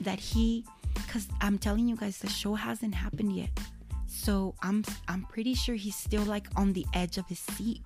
[0.00, 0.64] that he
[0.94, 3.50] because i'm telling you guys the show hasn't happened yet.
[4.06, 7.82] So i'm i'm pretty sure he's still like on the edge of his seat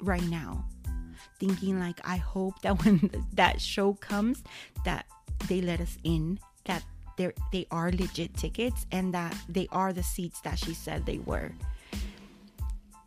[0.00, 0.64] right now
[1.40, 4.42] thinking like i hope that when that show comes
[4.84, 5.06] that
[5.48, 6.82] they let us in that
[7.18, 11.18] they they are legit tickets and that they are the seats that she said they
[11.18, 11.52] were.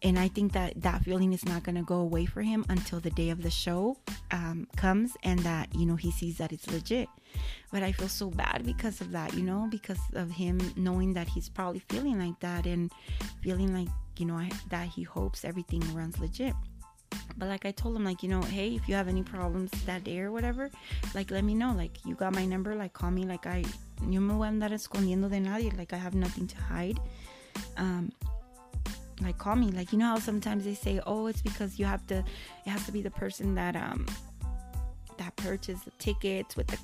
[0.04, 3.00] And i think that that feeling is not going to go away for him until
[3.00, 3.98] the day of the show
[4.32, 7.08] um, comes and that you know he sees that it's legit.
[7.72, 11.28] But i feel so bad because of that you know because of him knowing that
[11.28, 12.92] he's probably feeling like that and
[13.42, 13.88] feeling like
[14.18, 16.54] you know that he hopes everything runs legit
[17.38, 20.04] but like I told him, like, you know, hey, if you have any problems that
[20.04, 20.70] day or whatever,
[21.16, 21.74] like, let me know.
[21.74, 23.26] Like, you got my number, like, call me.
[23.26, 23.64] Like, I,
[24.08, 25.76] yo me voy a andar escondiendo de nadie.
[25.78, 27.00] Like, I have nothing to hide.
[27.78, 28.12] Um,
[29.22, 32.06] like call me like you know how sometimes they say oh it's because you have
[32.08, 34.06] to it has to be the person that um
[35.18, 36.78] that purchased the tickets with the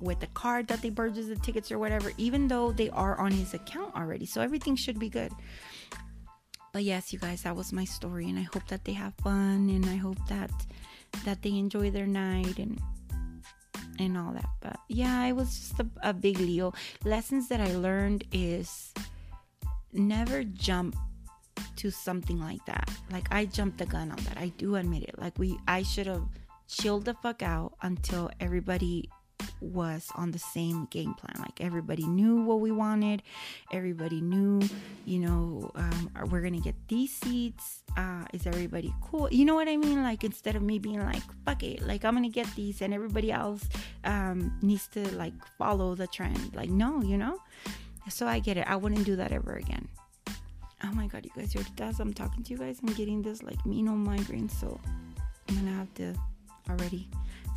[0.00, 3.30] with the card that they purchased the tickets or whatever even though they are on
[3.30, 5.32] his account already so everything should be good
[6.72, 9.68] but yes you guys that was my story and i hope that they have fun
[9.70, 10.50] and i hope that
[11.24, 12.80] that they enjoy their night and
[13.98, 16.72] and all that but yeah it was just a, a big leo
[17.04, 18.92] lessons that i learned is
[19.92, 20.96] never jump
[21.76, 22.88] to something like that.
[23.10, 24.36] Like I jumped the gun on that.
[24.36, 25.18] I do admit it.
[25.18, 26.22] Like we I should have
[26.68, 29.10] chilled the fuck out until everybody
[29.60, 31.36] was on the same game plan.
[31.38, 33.22] Like everybody knew what we wanted.
[33.72, 34.60] Everybody knew,
[35.04, 37.82] you know, um, we're gonna get these seats.
[37.96, 39.28] Uh, is everybody cool?
[39.30, 40.02] You know what I mean?
[40.02, 43.30] Like instead of me being like, fuck it, like I'm gonna get these, and everybody
[43.30, 43.68] else
[44.04, 46.54] um, needs to like follow the trend.
[46.54, 47.38] Like no, you know.
[48.08, 48.66] So I get it.
[48.66, 49.88] I wouldn't do that ever again
[50.84, 53.64] oh my god you guys as i'm talking to you guys i'm getting this like
[53.64, 54.80] no migraine so
[55.48, 56.14] i'm gonna have to
[56.70, 57.08] already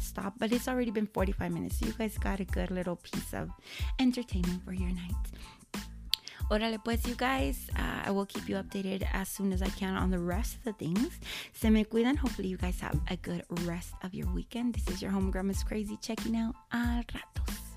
[0.05, 3.33] stop but it's already been 45 minutes so you guys got a good little piece
[3.33, 3.49] of
[3.99, 5.25] entertainment for your night
[6.51, 7.71] Órale, pues, you guys.
[7.75, 10.63] Uh, I will keep you updated as soon as I can on the rest of
[10.63, 11.19] the things.
[11.53, 12.17] Se me cuidan.
[12.17, 14.75] Hopefully, you guys have a good rest of your weekend.
[14.75, 16.53] This is your home grandma's crazy checking out.
[16.71, 17.74] Al ratos.